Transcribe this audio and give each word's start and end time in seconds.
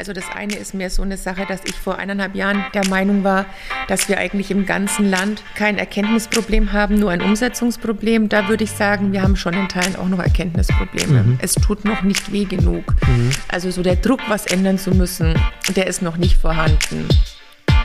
Also 0.00 0.14
das 0.14 0.24
eine 0.34 0.54
ist 0.54 0.72
mehr 0.72 0.88
so 0.88 1.02
eine 1.02 1.18
Sache, 1.18 1.44
dass 1.46 1.60
ich 1.66 1.74
vor 1.74 1.98
eineinhalb 1.98 2.34
Jahren 2.34 2.64
der 2.72 2.88
Meinung 2.88 3.22
war, 3.22 3.44
dass 3.86 4.08
wir 4.08 4.16
eigentlich 4.16 4.50
im 4.50 4.64
ganzen 4.64 5.10
Land 5.10 5.42
kein 5.56 5.76
Erkenntnisproblem 5.76 6.72
haben, 6.72 6.98
nur 6.98 7.10
ein 7.10 7.20
Umsetzungsproblem. 7.20 8.30
Da 8.30 8.48
würde 8.48 8.64
ich 8.64 8.70
sagen, 8.70 9.12
wir 9.12 9.20
haben 9.20 9.36
schon 9.36 9.52
in 9.52 9.68
Teilen 9.68 9.96
auch 9.96 10.08
noch 10.08 10.18
Erkenntnisprobleme. 10.18 11.22
Mhm. 11.22 11.38
Es 11.42 11.52
tut 11.52 11.84
noch 11.84 12.00
nicht 12.00 12.32
weh 12.32 12.46
genug. 12.46 12.94
Mhm. 13.06 13.30
Also 13.48 13.70
so 13.70 13.82
der 13.82 13.96
Druck, 13.96 14.20
was 14.28 14.46
ändern 14.46 14.78
zu 14.78 14.92
müssen, 14.92 15.38
der 15.76 15.86
ist 15.86 16.00
noch 16.00 16.16
nicht 16.16 16.38
vorhanden. 16.38 17.06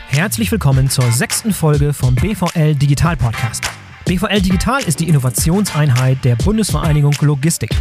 Herzlich 0.08 0.50
willkommen 0.50 0.88
zur 0.88 1.12
sechsten 1.12 1.52
Folge 1.52 1.92
vom 1.92 2.14
BVL 2.14 2.76
Digital 2.76 3.18
Podcast. 3.18 3.62
BVL 4.06 4.40
Digital 4.40 4.82
ist 4.84 5.00
die 5.00 5.08
Innovationseinheit 5.10 6.24
der 6.24 6.36
Bundesvereinigung 6.36 7.14
Logistik. 7.20 7.72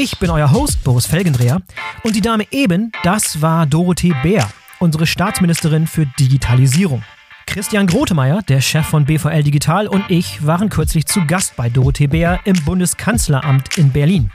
Ich 0.00 0.16
bin 0.20 0.30
euer 0.30 0.52
Host 0.52 0.84
Boris 0.84 1.06
Felgendreher 1.06 1.60
und 2.04 2.14
die 2.14 2.20
Dame 2.20 2.46
eben, 2.52 2.92
das 3.02 3.42
war 3.42 3.66
Dorothee 3.66 4.14
Bär, 4.22 4.48
unsere 4.78 5.08
Staatsministerin 5.08 5.88
für 5.88 6.06
Digitalisierung. 6.20 7.02
Christian 7.48 7.88
Grotemeyer, 7.88 8.42
der 8.42 8.60
Chef 8.60 8.86
von 8.86 9.06
BVL 9.06 9.42
Digital 9.42 9.88
und 9.88 10.04
ich 10.08 10.46
waren 10.46 10.68
kürzlich 10.68 11.06
zu 11.06 11.26
Gast 11.26 11.56
bei 11.56 11.68
Dorothee 11.68 12.06
Bär 12.06 12.38
im 12.44 12.54
Bundeskanzleramt 12.64 13.76
in 13.76 13.90
Berlin. 13.90 14.30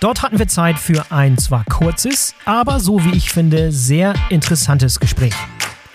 Dort 0.00 0.22
hatten 0.22 0.38
wir 0.38 0.48
Zeit 0.48 0.78
für 0.78 1.04
ein 1.12 1.36
zwar 1.36 1.66
kurzes, 1.66 2.34
aber 2.46 2.80
so 2.80 3.04
wie 3.04 3.14
ich 3.14 3.30
finde, 3.30 3.70
sehr 3.70 4.14
interessantes 4.30 4.98
Gespräch. 5.00 5.34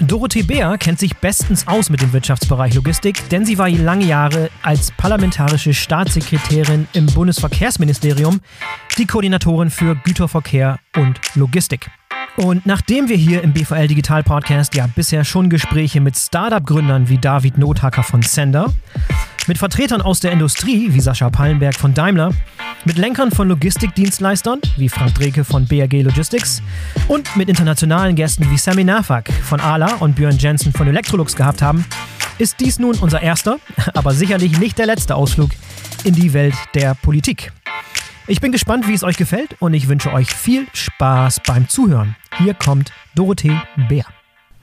Dorothee 0.08 0.44
Bär 0.44 0.78
kennt 0.78 1.00
sich 1.00 1.16
bestens 1.16 1.68
aus 1.68 1.90
mit 1.90 2.02
dem 2.02 2.12
Wirtschaftsbereich 2.14 2.74
Logistik, 2.74 3.30
denn 3.30 3.46
sie 3.46 3.58
war 3.58 3.70
lange 3.70 4.06
Jahre 4.06 4.50
als 4.62 4.92
parlamentarische 4.92 5.74
Staatssekretärin 5.74 6.88
im 6.94 7.06
Bundesverkehrsministerium 7.08 8.42
die 8.98 9.06
Koordinatorin 9.06 9.70
für 9.70 9.96
Güterverkehr 9.96 10.80
und 10.98 11.20
Logistik. 11.36 11.90
Und 12.36 12.66
nachdem 12.66 13.10
wir 13.10 13.16
hier 13.16 13.44
im 13.44 13.54
BVL 13.54 13.88
Digital 13.88 14.24
Podcast 14.24 14.76
ja 14.76 14.88
bisher 14.88 15.24
schon 15.24 15.50
Gespräche 15.50 16.02
mit 16.02 16.18
Startup-Gründern 16.18 17.08
wie 17.08 17.20
David 17.20 17.58
Nothacker 17.58 18.04
von 18.04 18.24
Sender, 18.24 18.74
mit 19.48 19.58
Vertretern 19.58 20.02
aus 20.02 20.20
der 20.20 20.32
Industrie 20.32 20.94
wie 20.94 21.00
Sascha 21.00 21.30
Pallenberg 21.30 21.76
von 21.76 21.94
Daimler, 21.94 22.32
mit 22.86 22.98
Lenkern 22.98 23.32
von 23.32 23.48
Logistikdienstleistern 23.50 24.60
wie 24.78 24.90
Frank 24.90 25.16
Dreke 25.16 25.44
von 25.44 25.66
BRG 25.66 26.04
Logistics 26.04 26.62
und 27.08 27.36
mit 27.36 27.50
internationalen 27.50 28.16
Gästen 28.16 28.50
wie 28.52 28.58
Sammy 28.58 28.84
Nafak 28.84 29.32
von 29.44 29.60
ALA 29.60 29.96
und 29.96 30.16
Björn 30.16 30.38
Jensen 30.38 30.74
von 30.74 30.88
Electrolux 30.88 31.36
gehabt 31.36 31.62
haben, 31.62 31.86
ist 32.38 32.60
dies 32.60 32.80
nun 32.80 32.96
unser 32.96 33.22
erster, 33.22 33.60
aber 33.94 34.14
sicherlich 34.14 34.60
nicht 34.60 34.78
der 34.78 34.86
letzte 34.86 35.16
Ausflug 35.16 35.52
in 36.04 36.14
die 36.14 36.34
Welt 36.34 36.56
der 36.74 36.96
Politik. 36.96 37.52
Ich 38.28 38.40
bin 38.40 38.52
gespannt, 38.52 38.88
wie 38.88 38.94
es 38.94 39.04
euch 39.04 39.18
gefällt 39.18 39.58
und 39.60 39.74
ich 39.74 39.90
wünsche 39.90 40.14
euch 40.14 40.34
viel 40.34 40.68
Spaß 40.74 41.42
beim 41.46 41.68
Zuhören. 41.68 42.16
Hier 42.38 42.54
kommt 42.54 42.92
Dorothee 43.16 43.60
Bär. 43.90 44.06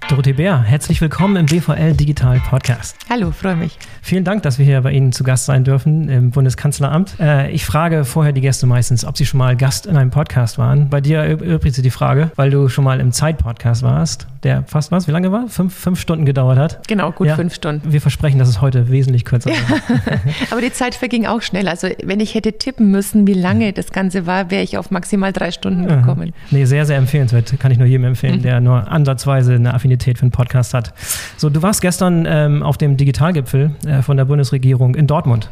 Dorothee 0.08 0.32
Bär, 0.32 0.62
herzlich 0.62 1.00
willkommen 1.00 1.36
im 1.36 1.46
BVL 1.46 1.94
Digital 1.94 2.40
Podcast. 2.40 2.96
Hallo, 3.08 3.30
freue 3.30 3.54
mich. 3.54 3.78
Vielen 4.02 4.24
Dank, 4.24 4.42
dass 4.42 4.58
wir 4.58 4.64
hier 4.64 4.80
bei 4.80 4.90
Ihnen 4.90 5.12
zu 5.12 5.22
Gast 5.22 5.44
sein 5.46 5.62
dürfen 5.62 6.08
im 6.08 6.30
Bundeskanzleramt. 6.30 7.14
Äh, 7.20 7.50
ich 7.52 7.64
frage 7.64 8.04
vorher 8.04 8.32
die 8.32 8.40
Gäste 8.40 8.66
meistens, 8.66 9.04
ob 9.04 9.16
sie 9.16 9.24
schon 9.24 9.38
mal 9.38 9.56
Gast 9.56 9.86
in 9.86 9.96
einem 9.96 10.10
Podcast 10.10 10.58
waren. 10.58 10.88
Bei 10.88 11.00
dir 11.00 11.24
übrigens 11.26 11.80
die 11.80 11.90
Frage, 11.90 12.32
weil 12.34 12.50
du 12.50 12.68
schon 12.68 12.82
mal 12.82 12.98
im 12.98 13.12
Zeit-Podcast 13.12 13.84
warst, 13.84 14.26
der 14.42 14.64
fast 14.66 14.90
was, 14.90 15.06
wie 15.06 15.12
lange 15.12 15.30
war? 15.30 15.46
Fünf, 15.48 15.74
fünf 15.74 16.00
Stunden 16.00 16.24
gedauert 16.24 16.58
hat. 16.58 16.88
Genau, 16.88 17.12
gut 17.12 17.28
ja, 17.28 17.36
fünf 17.36 17.54
Stunden. 17.54 17.92
Wir 17.92 18.00
versprechen, 18.00 18.38
dass 18.38 18.48
es 18.48 18.60
heute 18.60 18.90
wesentlich 18.90 19.24
kürzer 19.24 19.50
wird. 20.08 20.20
Aber 20.50 20.60
die 20.60 20.72
Zeit 20.72 20.96
verging 20.96 21.26
auch 21.26 21.42
schnell. 21.42 21.68
Also 21.68 21.88
wenn 22.02 22.18
ich 22.18 22.34
hätte 22.34 22.54
tippen 22.54 22.90
müssen, 22.90 23.28
wie 23.28 23.34
lange 23.34 23.72
das 23.72 23.92
Ganze 23.92 24.26
war, 24.26 24.50
wäre 24.50 24.62
ich 24.62 24.76
auf 24.76 24.90
maximal 24.90 25.32
drei 25.32 25.52
Stunden 25.52 25.86
gekommen. 25.86 26.32
Nee, 26.50 26.64
sehr, 26.64 26.84
sehr 26.84 26.96
empfehlenswert. 26.96 27.54
Kann 27.60 27.70
ich 27.70 27.78
nur 27.78 27.86
jedem 27.86 28.04
empfehlen, 28.04 28.38
mhm. 28.38 28.42
der 28.42 28.60
nur 28.60 28.90
ansatzweise 28.90 29.54
eine 29.54 29.74
Affinität 29.74 29.89
für 30.18 30.22
einen 30.22 30.30
Podcast 30.30 30.74
hat. 30.74 30.94
So, 31.36 31.50
du 31.50 31.62
warst 31.62 31.80
gestern 31.80 32.26
ähm, 32.28 32.62
auf 32.62 32.78
dem 32.78 32.96
Digitalgipfel 32.96 33.72
äh, 33.86 34.02
von 34.02 34.16
der 34.16 34.24
Bundesregierung 34.24 34.94
in 34.94 35.06
Dortmund 35.06 35.50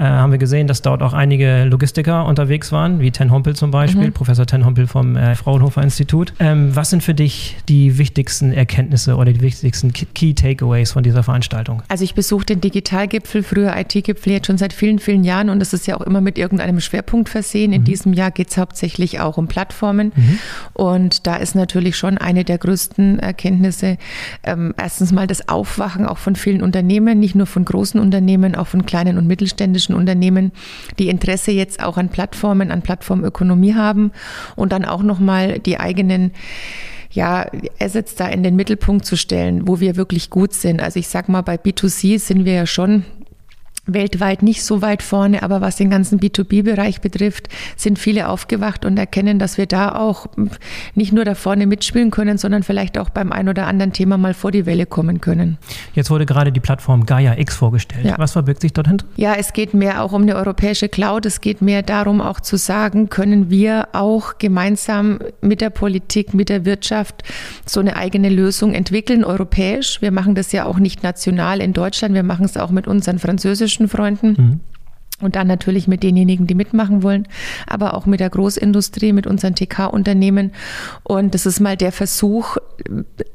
äh, 0.00 0.04
haben 0.04 0.32
wir 0.32 0.38
gesehen, 0.38 0.66
dass 0.66 0.80
dort 0.80 1.02
auch 1.02 1.12
einige 1.12 1.64
Logistiker 1.64 2.24
unterwegs 2.24 2.72
waren, 2.72 3.00
wie 3.00 3.10
Ten 3.10 3.30
Hompel 3.30 3.54
zum 3.54 3.70
Beispiel, 3.70 4.06
mhm. 4.06 4.12
Professor 4.12 4.46
Ten 4.46 4.64
Hompel 4.64 4.86
vom 4.86 5.14
äh, 5.14 5.34
Fraunhofer 5.34 5.82
Institut. 5.82 6.32
Ähm, 6.40 6.74
was 6.74 6.88
sind 6.88 7.02
für 7.02 7.12
dich 7.12 7.58
die 7.68 7.98
wichtigsten 7.98 8.52
Erkenntnisse 8.52 9.16
oder 9.16 9.32
die 9.32 9.42
wichtigsten 9.42 9.92
Key 9.92 10.32
Takeaways 10.32 10.92
von 10.92 11.02
dieser 11.02 11.22
Veranstaltung? 11.22 11.82
Also 11.88 12.04
ich 12.04 12.14
besuche 12.14 12.46
den 12.46 12.62
Digitalgipfel, 12.62 13.42
früher 13.42 13.76
IT-Gipfel, 13.76 14.32
jetzt 14.32 14.46
schon 14.46 14.56
seit 14.56 14.72
vielen, 14.72 15.00
vielen 15.00 15.22
Jahren 15.22 15.50
und 15.50 15.60
das 15.60 15.74
ist 15.74 15.86
ja 15.86 15.98
auch 15.98 16.00
immer 16.00 16.22
mit 16.22 16.38
irgendeinem 16.38 16.80
Schwerpunkt 16.80 17.28
versehen. 17.28 17.74
In 17.74 17.82
mhm. 17.82 17.84
diesem 17.84 18.12
Jahr 18.14 18.30
geht 18.30 18.48
es 18.48 18.56
hauptsächlich 18.56 19.20
auch 19.20 19.36
um 19.36 19.48
Plattformen 19.48 20.12
mhm. 20.16 20.38
und 20.72 21.26
da 21.26 21.36
ist 21.36 21.54
natürlich 21.54 21.96
schon 21.98 22.16
eine 22.16 22.44
der 22.44 22.56
größten 22.56 23.18
Erkenntnisse 23.18 23.98
ähm, 24.44 24.72
erstens 24.78 25.12
mal 25.12 25.26
das 25.26 25.46
Aufwachen 25.48 26.06
auch 26.06 26.16
von 26.16 26.36
vielen 26.36 26.62
Unternehmen, 26.62 27.20
nicht 27.20 27.34
nur 27.34 27.46
von 27.46 27.66
großen 27.66 28.00
Unternehmen, 28.00 28.54
auch 28.54 28.66
von 28.66 28.86
kleinen 28.86 29.18
und 29.18 29.26
mittelständischen 29.26 29.89
mittelständischen 29.90 29.94
Unternehmen, 29.94 30.52
die 30.98 31.08
Interesse 31.08 31.50
jetzt 31.52 31.82
auch 31.82 31.96
an 31.96 32.08
Plattformen, 32.08 32.70
an 32.70 32.82
Plattformökonomie 32.82 33.74
haben 33.74 34.12
und 34.56 34.72
dann 34.72 34.84
auch 34.84 35.02
nochmal 35.02 35.58
die 35.58 35.78
eigenen 35.78 36.32
ja, 37.12 37.46
Assets 37.80 38.14
da 38.14 38.28
in 38.28 38.42
den 38.42 38.54
Mittelpunkt 38.54 39.04
zu 39.04 39.16
stellen, 39.16 39.66
wo 39.66 39.80
wir 39.80 39.96
wirklich 39.96 40.30
gut 40.30 40.52
sind. 40.52 40.80
Also 40.80 41.00
ich 41.00 41.08
sag 41.08 41.28
mal, 41.28 41.42
bei 41.42 41.56
B2C 41.56 42.18
sind 42.20 42.44
wir 42.44 42.52
ja 42.52 42.66
schon 42.66 43.04
weltweit 43.94 44.42
nicht 44.42 44.64
so 44.64 44.82
weit 44.82 45.02
vorne, 45.02 45.42
aber 45.42 45.60
was 45.60 45.76
den 45.76 45.90
ganzen 45.90 46.20
B2B-Bereich 46.20 47.00
betrifft, 47.00 47.48
sind 47.76 47.98
viele 47.98 48.28
aufgewacht 48.28 48.84
und 48.84 48.98
erkennen, 48.98 49.38
dass 49.38 49.58
wir 49.58 49.66
da 49.66 49.94
auch 49.94 50.26
nicht 50.94 51.12
nur 51.12 51.24
da 51.24 51.34
vorne 51.34 51.66
mitspielen 51.66 52.10
können, 52.10 52.38
sondern 52.38 52.62
vielleicht 52.62 52.98
auch 52.98 53.10
beim 53.10 53.32
ein 53.32 53.48
oder 53.48 53.66
anderen 53.66 53.92
Thema 53.92 54.18
mal 54.18 54.34
vor 54.34 54.50
die 54.50 54.66
Welle 54.66 54.86
kommen 54.86 55.20
können. 55.20 55.58
Jetzt 55.94 56.10
wurde 56.10 56.26
gerade 56.26 56.52
die 56.52 56.60
Plattform 56.60 57.06
Gaia 57.06 57.38
X 57.38 57.56
vorgestellt. 57.56 58.04
Ja. 58.04 58.18
Was 58.18 58.32
verbirgt 58.32 58.60
sich 58.60 58.72
dort 58.72 58.88
hinter? 58.88 59.06
Ja, 59.16 59.34
es 59.34 59.52
geht 59.52 59.74
mehr 59.74 60.02
auch 60.02 60.12
um 60.12 60.22
eine 60.22 60.36
europäische 60.36 60.88
Cloud. 60.88 61.26
Es 61.26 61.40
geht 61.40 61.62
mehr 61.62 61.82
darum, 61.82 62.20
auch 62.20 62.40
zu 62.40 62.56
sagen, 62.56 63.08
können 63.08 63.50
wir 63.50 63.88
auch 63.92 64.38
gemeinsam 64.38 65.18
mit 65.40 65.60
der 65.60 65.70
Politik, 65.70 66.34
mit 66.34 66.48
der 66.48 66.64
Wirtschaft 66.64 67.22
so 67.66 67.80
eine 67.80 67.96
eigene 67.96 68.28
Lösung 68.28 68.74
entwickeln, 68.74 69.24
europäisch. 69.24 70.00
Wir 70.00 70.10
machen 70.10 70.34
das 70.34 70.52
ja 70.52 70.66
auch 70.66 70.78
nicht 70.78 71.02
national 71.02 71.60
in 71.60 71.72
Deutschland, 71.72 72.14
wir 72.14 72.22
machen 72.22 72.44
es 72.44 72.56
auch 72.56 72.70
mit 72.70 72.86
unseren 72.86 73.18
französischen 73.18 73.79
Freunden. 73.88 74.28
Mhm. 74.36 74.60
Und 75.20 75.36
dann 75.36 75.46
natürlich 75.46 75.86
mit 75.88 76.02
denjenigen, 76.02 76.46
die 76.46 76.54
mitmachen 76.54 77.02
wollen, 77.02 77.28
aber 77.66 77.94
auch 77.94 78.06
mit 78.06 78.20
der 78.20 78.30
Großindustrie, 78.30 79.12
mit 79.12 79.26
unseren 79.26 79.54
TK-Unternehmen. 79.54 80.52
Und 81.02 81.34
das 81.34 81.46
ist 81.46 81.60
mal 81.60 81.76
der 81.76 81.92
Versuch, 81.92 82.56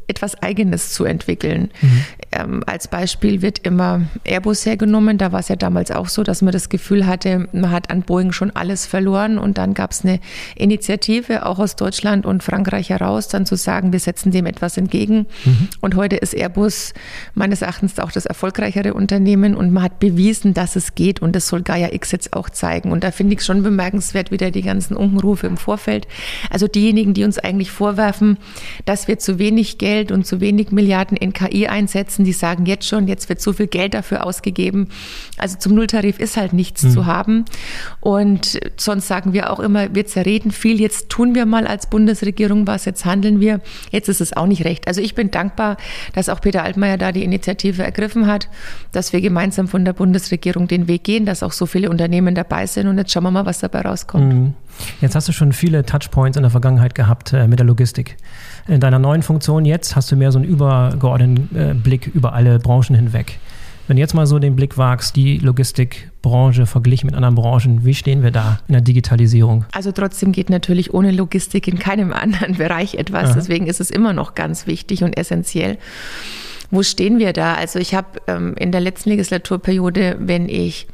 etwas 0.08 0.42
Eigenes 0.42 0.94
zu 0.94 1.06
entwickeln. 1.06 1.72
Mhm. 1.82 2.04
Ähm, 2.32 2.64
als 2.66 2.88
Beispiel 2.88 3.42
wird 3.42 3.60
immer 3.60 4.02
Airbus 4.24 4.66
hergenommen. 4.66 5.18
Da 5.18 5.32
war 5.32 5.40
es 5.40 5.48
ja 5.48 5.56
damals 5.56 5.92
auch 5.92 6.10
so, 6.10 6.24
dass 6.24 6.42
man 6.42 6.52
das 6.52 6.70
Gefühl 6.70 7.06
hatte, 7.06 7.48
man 7.52 7.72
hat 7.72 7.90
an 7.90 8.02
Boeing 8.04 8.32
schon 8.32 8.52
alles 8.52 8.86
verloren. 8.86 9.38
Und 9.38 9.58
dann 9.58 9.74
gab 9.74 9.92
es 9.92 10.04
eine 10.04 10.20
Initiative, 10.56 11.46
auch 11.46 11.60
aus 11.60 11.76
Deutschland 11.76 12.26
und 12.26 12.44
Frankreich 12.44 12.90
heraus, 12.90 13.28
dann 13.28 13.46
zu 13.46 13.56
sagen, 13.56 13.92
wir 13.92 14.00
setzen 14.00 14.32
dem 14.32 14.46
etwas 14.46 14.78
entgegen. 14.78 15.26
Mhm. 15.44 15.70
Und 15.82 15.96
heute 15.96 16.18
ist 16.18 16.34
Airbus 16.34 16.94
meines 17.34 17.62
Erachtens 17.62 18.00
auch 18.00 18.12
das 18.12 18.26
erfolgreichere 18.26 18.94
Unternehmen. 18.94 19.56
Und 19.56 19.72
man 19.72 19.84
hat 19.84 20.00
bewiesen, 20.00 20.54
dass 20.54 20.76
es 20.76 20.96
geht. 20.96 21.22
Und 21.22 21.36
das 21.36 21.48
soll 21.48 21.64
Gaia 21.76 21.92
X 21.92 22.12
jetzt 22.12 22.34
auch 22.34 22.50
zeigen. 22.50 22.92
Und 22.94 23.04
da 23.04 23.12
finde 23.12 23.34
ich 23.34 23.40
es 23.40 23.46
schon 23.46 23.62
bemerkenswert, 23.62 24.32
wieder 24.32 24.50
die 24.50 24.62
ganzen 24.62 24.96
Unkenrufe 24.96 25.46
im 25.46 25.58
Vorfeld. 25.58 26.08
Also 26.50 26.70
diejenigen, 26.70 27.14
die 27.14 27.26
uns 27.26 27.38
eigentlich 27.38 27.70
vorwerfen, 27.70 28.38
dass 28.86 29.10
wir 29.10 29.20
zu 29.20 29.40
wenig 29.40 29.78
Geld 29.78 30.14
und 30.14 30.26
zu 30.26 30.40
wenig 30.40 30.72
Milliarden 30.72 31.18
in 31.18 31.34
KI 31.34 31.68
einsetzen. 31.68 32.24
Die 32.24 32.32
sagen 32.32 32.66
jetzt 32.66 32.88
schon, 32.88 33.10
jetzt 33.10 33.28
wird 33.28 33.42
so 33.42 33.52
viel 33.52 33.68
Geld 33.68 33.94
dafür 33.94 34.26
ausgegeben. 34.26 34.88
Also 35.38 35.58
zum 35.58 35.76
Nulltarif 35.76 36.18
ist 36.18 36.38
halt 36.38 36.54
nichts 36.54 36.84
mhm. 36.84 36.92
zu 36.92 37.06
haben. 37.06 37.46
Und 38.00 38.58
sonst 38.78 39.10
sagen 39.10 39.34
wir 39.34 39.52
auch 39.52 39.60
immer, 39.60 39.94
wir 39.94 40.06
zerreden 40.06 40.52
viel. 40.52 40.80
Jetzt 40.80 41.10
tun 41.10 41.36
wir 41.36 41.46
mal 41.46 41.68
als 41.68 41.90
Bundesregierung 41.90 42.68
was, 42.68 42.86
jetzt 42.86 43.04
handeln 43.04 43.42
wir. 43.42 43.60
Jetzt 43.92 44.08
ist 44.08 44.22
es 44.22 44.32
auch 44.32 44.48
nicht 44.48 44.64
recht. 44.64 44.88
Also 44.88 45.02
ich 45.02 45.14
bin 45.14 45.30
dankbar, 45.30 45.76
dass 46.14 46.30
auch 46.30 46.40
Peter 46.40 46.64
Altmaier 46.64 46.98
da 46.98 47.12
die 47.12 47.26
Initiative 47.26 47.84
ergriffen 47.84 48.28
hat, 48.28 48.48
dass 48.94 49.12
wir 49.12 49.20
gemeinsam 49.20 49.68
von 49.68 49.84
der 49.84 49.92
Bundesregierung 49.92 50.70
den 50.70 50.88
Weg 50.88 51.04
gehen, 51.04 51.26
dass 51.26 51.44
auch 51.44 51.52
so 51.52 51.65
viele 51.66 51.90
Unternehmen 51.90 52.36
dabei 52.36 52.68
sind. 52.68 52.88
Und 52.88 52.98
jetzt 52.98 53.12
schauen 53.12 53.24
wir 53.24 53.32
mal, 53.32 53.46
was 53.46 53.60
dabei 53.60 53.82
rauskommt. 53.82 54.34
Mhm. 54.34 54.54
Jetzt 55.02 55.16
hast 55.16 55.28
du 55.28 55.32
schon 55.32 55.54
viele 55.54 55.86
Touchpoints 55.86 56.38
in 56.38 56.44
der 56.44 56.52
Vergangenheit 56.52 56.96
gehabt 56.96 57.34
äh, 57.34 57.48
mit 57.48 57.60
der 57.60 57.66
Logistik. 57.66 58.18
In 58.68 58.80
deiner 58.80 59.00
neuen 59.00 59.22
Funktion 59.22 59.66
jetzt 59.66 59.96
hast 59.96 60.12
du 60.12 60.16
mehr 60.16 60.32
so 60.32 60.40
einen 60.40 60.48
übergeordneten 60.48 61.56
äh, 61.56 61.74
Blick 61.74 62.08
über 62.14 62.34
alle 62.34 62.60
Branchen 62.60 62.96
hinweg. 62.96 63.40
Wenn 63.88 63.98
du 63.98 64.02
jetzt 64.02 64.16
mal 64.16 64.26
so 64.26 64.40
den 64.40 64.56
Blick 64.56 64.78
wagst, 64.80 65.16
die 65.16 65.38
Logistikbranche 65.38 66.66
verglichen 66.66 67.06
mit 67.06 67.16
anderen 67.16 67.36
Branchen, 67.36 67.86
wie 67.86 67.94
stehen 67.94 68.24
wir 68.24 68.32
da 68.32 68.60
in 68.68 68.74
der 68.74 68.82
Digitalisierung? 68.82 69.66
Also 69.72 69.92
trotzdem 69.92 70.32
geht 70.32 70.50
natürlich 70.50 70.94
ohne 70.94 71.12
Logistik 71.12 71.68
in 71.68 71.78
keinem 71.78 72.12
anderen 72.14 72.56
Bereich 72.56 72.96
etwas. 72.96 73.30
Aha. 73.30 73.34
Deswegen 73.36 73.68
ist 73.68 73.80
es 73.80 73.92
immer 73.92 74.14
noch 74.14 74.34
ganz 74.34 74.66
wichtig 74.66 75.04
und 75.04 75.16
essentiell. 75.18 75.78
Wo 76.72 76.82
stehen 76.82 77.20
wir 77.20 77.32
da? 77.32 77.54
Also 77.54 77.78
ich 77.78 77.94
habe 77.94 78.08
ähm, 78.26 78.56
in 78.58 78.72
der 78.72 78.82
letzten 78.82 79.12
Legislaturperiode, 79.12 80.18
wenn 80.20 80.50
ich 80.50 80.88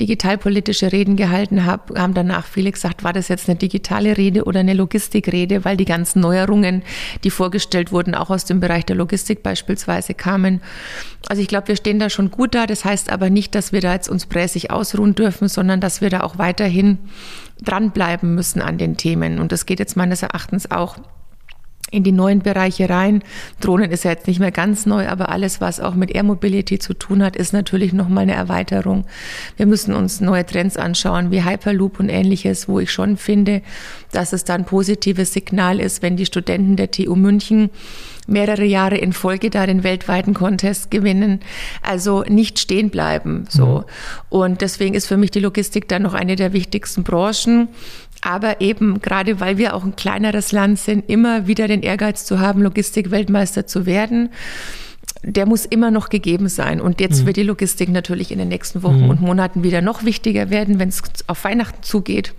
digitalpolitische 0.00 0.92
Reden 0.92 1.16
gehalten 1.16 1.64
habe, 1.64 1.98
haben 2.00 2.14
danach 2.14 2.46
viele 2.46 2.70
gesagt, 2.70 3.04
war 3.04 3.12
das 3.12 3.28
jetzt 3.28 3.48
eine 3.48 3.56
digitale 3.56 4.16
Rede 4.16 4.44
oder 4.44 4.60
eine 4.60 4.74
Logistikrede, 4.74 5.64
weil 5.64 5.76
die 5.76 5.84
ganzen 5.84 6.20
Neuerungen, 6.20 6.82
die 7.24 7.30
vorgestellt 7.30 7.92
wurden, 7.92 8.14
auch 8.14 8.30
aus 8.30 8.44
dem 8.44 8.60
Bereich 8.60 8.84
der 8.84 8.96
Logistik 8.96 9.42
beispielsweise 9.42 10.14
kamen. 10.14 10.60
Also 11.28 11.42
ich 11.42 11.48
glaube, 11.48 11.68
wir 11.68 11.76
stehen 11.76 11.98
da 11.98 12.10
schon 12.10 12.30
gut 12.30 12.54
da. 12.54 12.66
Das 12.66 12.84
heißt 12.84 13.10
aber 13.10 13.30
nicht, 13.30 13.54
dass 13.54 13.72
wir 13.72 13.80
da 13.80 13.92
jetzt 13.92 14.08
uns 14.08 14.26
präsig 14.26 14.70
ausruhen 14.70 15.14
dürfen, 15.14 15.48
sondern 15.48 15.80
dass 15.80 16.00
wir 16.00 16.10
da 16.10 16.20
auch 16.20 16.38
weiterhin 16.38 16.98
dranbleiben 17.62 18.34
müssen 18.34 18.60
an 18.60 18.78
den 18.78 18.96
Themen. 18.96 19.38
Und 19.38 19.52
das 19.52 19.66
geht 19.66 19.78
jetzt 19.78 19.96
meines 19.96 20.22
Erachtens 20.22 20.70
auch 20.70 20.96
in 21.90 22.02
die 22.02 22.12
neuen 22.12 22.40
Bereiche 22.40 22.90
rein. 22.90 23.22
Drohnen 23.60 23.90
ist 23.90 24.04
ja 24.04 24.10
jetzt 24.10 24.26
nicht 24.26 24.40
mehr 24.40 24.50
ganz 24.50 24.86
neu, 24.86 25.08
aber 25.08 25.28
alles, 25.28 25.60
was 25.60 25.78
auch 25.78 25.94
mit 25.94 26.10
Air 26.10 26.24
Mobility 26.24 26.78
zu 26.78 26.94
tun 26.94 27.22
hat, 27.22 27.36
ist 27.36 27.52
natürlich 27.52 27.92
nochmal 27.92 28.22
eine 28.22 28.34
Erweiterung. 28.34 29.04
Wir 29.56 29.66
müssen 29.66 29.94
uns 29.94 30.20
neue 30.20 30.44
Trends 30.44 30.76
anschauen, 30.76 31.30
wie 31.30 31.44
Hyperloop 31.44 32.00
und 32.00 32.08
ähnliches, 32.08 32.68
wo 32.68 32.80
ich 32.80 32.90
schon 32.90 33.16
finde, 33.16 33.62
dass 34.12 34.32
es 34.32 34.44
da 34.44 34.54
ein 34.54 34.64
positives 34.64 35.32
Signal 35.32 35.78
ist, 35.78 36.02
wenn 36.02 36.16
die 36.16 36.26
Studenten 36.26 36.76
der 36.76 36.90
TU 36.90 37.14
München 37.14 37.70
mehrere 38.26 38.64
Jahre 38.64 38.96
in 38.96 39.12
Folge 39.12 39.50
da 39.50 39.66
den 39.66 39.84
weltweiten 39.84 40.34
Contest 40.34 40.90
gewinnen. 40.90 41.40
Also 41.82 42.22
nicht 42.22 42.58
stehen 42.58 42.90
bleiben, 42.90 43.46
so. 43.48 43.66
Mhm. 43.66 43.84
Und 44.28 44.60
deswegen 44.60 44.94
ist 44.94 45.06
für 45.06 45.16
mich 45.16 45.30
die 45.30 45.40
Logistik 45.40 45.88
dann 45.88 46.02
noch 46.02 46.14
eine 46.14 46.36
der 46.36 46.52
wichtigsten 46.52 47.04
Branchen 47.04 47.68
aber 48.22 48.60
eben 48.60 49.00
gerade 49.00 49.40
weil 49.40 49.58
wir 49.58 49.74
auch 49.74 49.84
ein 49.84 49.96
kleineres 49.96 50.52
Land 50.52 50.78
sind, 50.78 51.08
immer 51.08 51.46
wieder 51.46 51.68
den 51.68 51.82
Ehrgeiz 51.82 52.24
zu 52.24 52.40
haben, 52.40 52.62
Logistik-Weltmeister 52.62 53.66
zu 53.66 53.86
werden 53.86 54.30
der 55.28 55.44
muss 55.44 55.66
immer 55.66 55.90
noch 55.90 56.08
gegeben 56.08 56.48
sein. 56.48 56.80
Und 56.80 57.00
jetzt 57.00 57.22
mhm. 57.22 57.26
wird 57.26 57.36
die 57.36 57.42
Logistik 57.42 57.88
natürlich 57.88 58.30
in 58.30 58.38
den 58.38 58.46
nächsten 58.46 58.84
Wochen 58.84 59.02
mhm. 59.02 59.10
und 59.10 59.20
Monaten 59.20 59.64
wieder 59.64 59.82
noch 59.82 60.04
wichtiger 60.04 60.50
werden, 60.50 60.78
wenn 60.78 60.88
es 60.88 61.02
auf 61.26 61.42
Weihnachten 61.42 61.82
zugeht. 61.82 62.32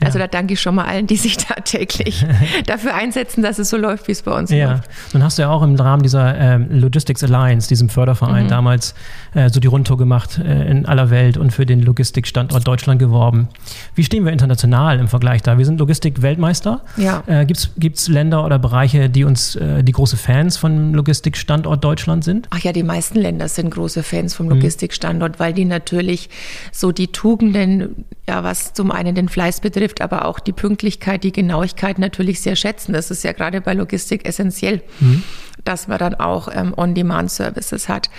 Ja. 0.00 0.06
Also 0.06 0.18
da 0.18 0.26
danke 0.26 0.52
ich 0.52 0.60
schon 0.60 0.74
mal 0.74 0.84
allen, 0.84 1.06
die 1.06 1.16
sich 1.16 1.38
da 1.38 1.54
täglich 1.64 2.26
dafür 2.66 2.94
einsetzen, 2.94 3.42
dass 3.42 3.58
es 3.58 3.70
so 3.70 3.78
läuft, 3.78 4.08
wie 4.08 4.12
es 4.12 4.22
bei 4.22 4.32
uns 4.32 4.50
ja. 4.50 4.72
läuft. 4.72 4.90
Dann 5.12 5.24
hast 5.24 5.38
du 5.38 5.42
ja 5.42 5.48
auch 5.48 5.62
im 5.62 5.74
Rahmen 5.74 6.02
dieser 6.02 6.38
ähm, 6.38 6.66
Logistics 6.70 7.24
Alliance, 7.24 7.66
diesem 7.66 7.88
Förderverein, 7.88 8.44
mhm. 8.44 8.48
damals 8.48 8.94
äh, 9.32 9.48
so 9.48 9.58
die 9.58 9.68
Rundtour 9.68 9.96
gemacht 9.96 10.38
äh, 10.38 10.70
in 10.70 10.84
aller 10.84 11.08
Welt 11.08 11.38
und 11.38 11.50
für 11.50 11.64
den 11.64 11.80
Logistikstandort 11.80 12.66
Deutschland 12.66 12.98
geworben. 12.98 13.48
Wie 13.94 14.04
stehen 14.04 14.26
wir 14.26 14.32
international 14.32 14.98
im 14.98 15.08
Vergleich 15.08 15.40
da? 15.40 15.56
Wir 15.56 15.64
sind 15.64 15.78
Logistik-Weltmeister. 15.80 16.82
Ja. 16.98 17.22
Äh, 17.26 17.46
Gibt 17.46 17.98
es 17.98 18.08
Länder 18.08 18.44
oder 18.44 18.58
Bereiche, 18.58 19.08
die 19.08 19.24
uns, 19.24 19.56
äh, 19.56 19.82
die 19.82 19.92
große 19.92 20.18
Fans 20.18 20.58
von 20.58 20.92
Logistikstandort 20.92 21.82
Deutschland 21.82 22.22
sind? 22.22 22.33
Ach 22.50 22.58
ja, 22.60 22.72
die 22.72 22.82
meisten 22.82 23.18
Länder 23.18 23.48
sind 23.48 23.70
große 23.70 24.02
Fans 24.02 24.34
vom 24.34 24.46
mhm. 24.46 24.52
Logistikstandort, 24.52 25.40
weil 25.40 25.52
die 25.52 25.64
natürlich 25.64 26.28
so 26.72 26.92
die 26.92 27.08
Tugenden, 27.08 28.04
ja, 28.28 28.42
was 28.42 28.72
zum 28.72 28.90
einen 28.90 29.14
den 29.14 29.28
Fleiß 29.28 29.60
betrifft, 29.60 30.00
aber 30.00 30.26
auch 30.26 30.40
die 30.40 30.52
Pünktlichkeit, 30.52 31.24
die 31.24 31.32
Genauigkeit 31.32 31.98
natürlich 31.98 32.40
sehr 32.40 32.56
schätzen. 32.56 32.92
Das 32.92 33.10
ist 33.10 33.24
ja 33.24 33.32
gerade 33.32 33.60
bei 33.60 33.74
Logistik 33.74 34.26
essentiell. 34.26 34.82
Mhm 35.00 35.22
dass 35.64 35.88
man 35.88 35.98
dann 35.98 36.14
auch 36.14 36.48
ähm, 36.52 36.74
On-Demand-Services 36.76 37.88
hat. 37.88 38.10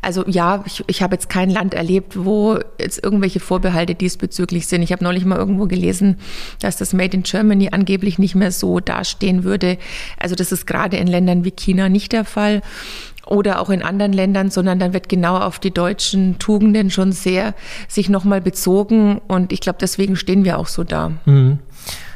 Also 0.00 0.24
ja, 0.26 0.64
ich, 0.66 0.82
ich 0.86 1.02
habe 1.02 1.14
jetzt 1.14 1.28
kein 1.28 1.50
Land 1.50 1.74
erlebt, 1.74 2.24
wo 2.24 2.58
jetzt 2.80 3.02
irgendwelche 3.02 3.40
Vorbehalte 3.40 3.94
diesbezüglich 3.94 4.66
sind. 4.66 4.82
Ich 4.82 4.92
habe 4.92 5.04
neulich 5.04 5.24
mal 5.24 5.38
irgendwo 5.38 5.66
gelesen, 5.66 6.18
dass 6.60 6.76
das 6.76 6.92
Made 6.92 7.16
in 7.16 7.22
Germany 7.22 7.70
angeblich 7.72 8.18
nicht 8.18 8.34
mehr 8.34 8.52
so 8.52 8.80
dastehen 8.80 9.44
würde. 9.44 9.78
Also 10.18 10.34
das 10.34 10.52
ist 10.52 10.66
gerade 10.66 10.96
in 10.96 11.06
Ländern 11.06 11.44
wie 11.44 11.50
China 11.50 11.88
nicht 11.88 12.12
der 12.12 12.24
Fall 12.24 12.62
oder 13.26 13.60
auch 13.60 13.70
in 13.70 13.82
anderen 13.82 14.12
Ländern, 14.12 14.50
sondern 14.50 14.78
dann 14.78 14.92
wird 14.92 15.08
genau 15.08 15.38
auf 15.38 15.58
die 15.58 15.70
deutschen 15.70 16.38
Tugenden 16.38 16.90
schon 16.90 17.12
sehr 17.12 17.54
sich 17.88 18.08
nochmal 18.08 18.40
bezogen 18.40 19.20
und 19.26 19.52
ich 19.52 19.60
glaube, 19.60 19.78
deswegen 19.80 20.16
stehen 20.16 20.44
wir 20.44 20.58
auch 20.58 20.68
so 20.68 20.84
da. 20.84 21.12
Mhm. 21.24 21.58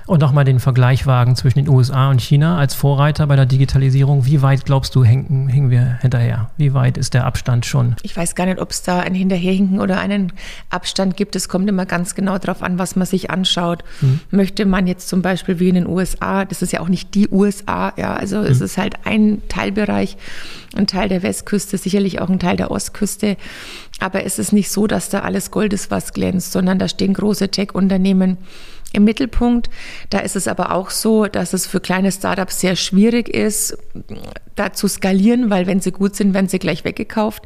Und 0.09 0.21
nochmal 0.21 0.47
den 0.47 0.59
Vergleich 0.59 1.07
wagen 1.07 1.37
zwischen 1.37 1.59
den 1.59 1.69
USA 1.69 2.09
und 2.09 2.23
China 2.23 2.57
als 2.57 2.73
Vorreiter 2.73 3.27
bei 3.27 3.37
der 3.37 3.45
Digitalisierung. 3.45 4.25
Wie 4.25 4.41
weit 4.41 4.65
glaubst 4.65 4.95
du, 4.95 5.05
hängen, 5.05 5.49
hängen 5.49 5.69
wir 5.69 5.99
hinterher? 6.01 6.49
Wie 6.57 6.73
weit 6.73 6.97
ist 6.97 7.13
der 7.13 7.27
Abstand 7.27 7.67
schon? 7.67 7.95
Ich 8.01 8.17
weiß 8.17 8.35
gar 8.35 8.47
nicht, 8.47 8.59
ob 8.59 8.71
es 8.71 8.81
da 8.81 9.01
ein 9.01 9.15
Hinterherhinken 9.15 9.81
oder 9.81 10.01
einen 10.01 10.33
Abstand 10.71 11.19
gibt. 11.19 11.37
Es 11.37 11.51
kommt 11.51 11.69
immer 11.69 11.85
ganz 11.85 12.15
genau 12.15 12.39
darauf 12.39 12.63
an, 12.63 12.79
was 12.79 12.97
man 12.97 13.07
sich 13.07 13.31
anschaut. 13.31 13.85
Hm. 14.01 14.21
Möchte 14.31 14.65
man 14.65 14.87
jetzt 14.87 15.11
zum 15.11 15.21
Beispiel 15.21 15.59
wie 15.59 15.69
in 15.69 15.75
den 15.75 15.87
USA, 15.87 16.47
das 16.47 16.63
ist 16.63 16.73
ja 16.73 16.81
auch 16.81 16.89
nicht 16.89 17.15
die 17.15 17.29
USA, 17.29 17.93
ja, 17.99 18.15
also 18.15 18.39
hm. 18.39 18.47
es 18.47 18.63
ist 18.63 18.79
halt 18.79 18.95
ein 19.05 19.43
Teilbereich, 19.51 20.17
ein 20.75 20.87
Teil 20.87 21.11
der 21.11 21.23
Westküste, 21.23 21.77
sicherlich 21.77 22.19
auch 22.23 22.31
ein 22.31 22.39
Teil 22.39 22.57
der 22.57 22.71
Ostküste. 22.71 23.37
Aber 24.01 24.25
es 24.25 24.39
ist 24.39 24.55
nicht 24.55 24.71
so, 24.71 24.87
dass 24.87 25.11
da 25.11 25.21
alles 25.21 25.51
Gold 25.51 25.75
ist, 25.75 25.91
was 25.91 26.15
glänzt, 26.15 26.53
sondern 26.53 26.79
da 26.79 26.89
stehen 26.89 27.13
große 27.13 27.51
Tech-Unternehmen 27.51 28.39
im 28.93 29.05
Mittelpunkt. 29.05 29.69
Da 30.11 30.21
ist 30.21 30.37
es 30.37 30.49
aber 30.49 30.73
auch 30.73 30.91
so, 30.91 31.27
dass 31.27 31.53
es 31.53 31.67
für 31.67 31.81
kleine 31.81 32.13
Startups 32.13 32.61
sehr 32.61 32.77
schwierig 32.77 33.29
ist, 33.29 33.77
da 34.55 34.73
zu 34.73 34.89
skalieren, 34.89 35.51
weil 35.51 35.67
wenn 35.67 35.81
sie 35.81 35.93
gut 35.93 36.17
sind, 36.17 36.35
werden 36.35 36.49
sie 36.49 36.59
gleich 36.59 36.85
weggekauft. 36.85 37.45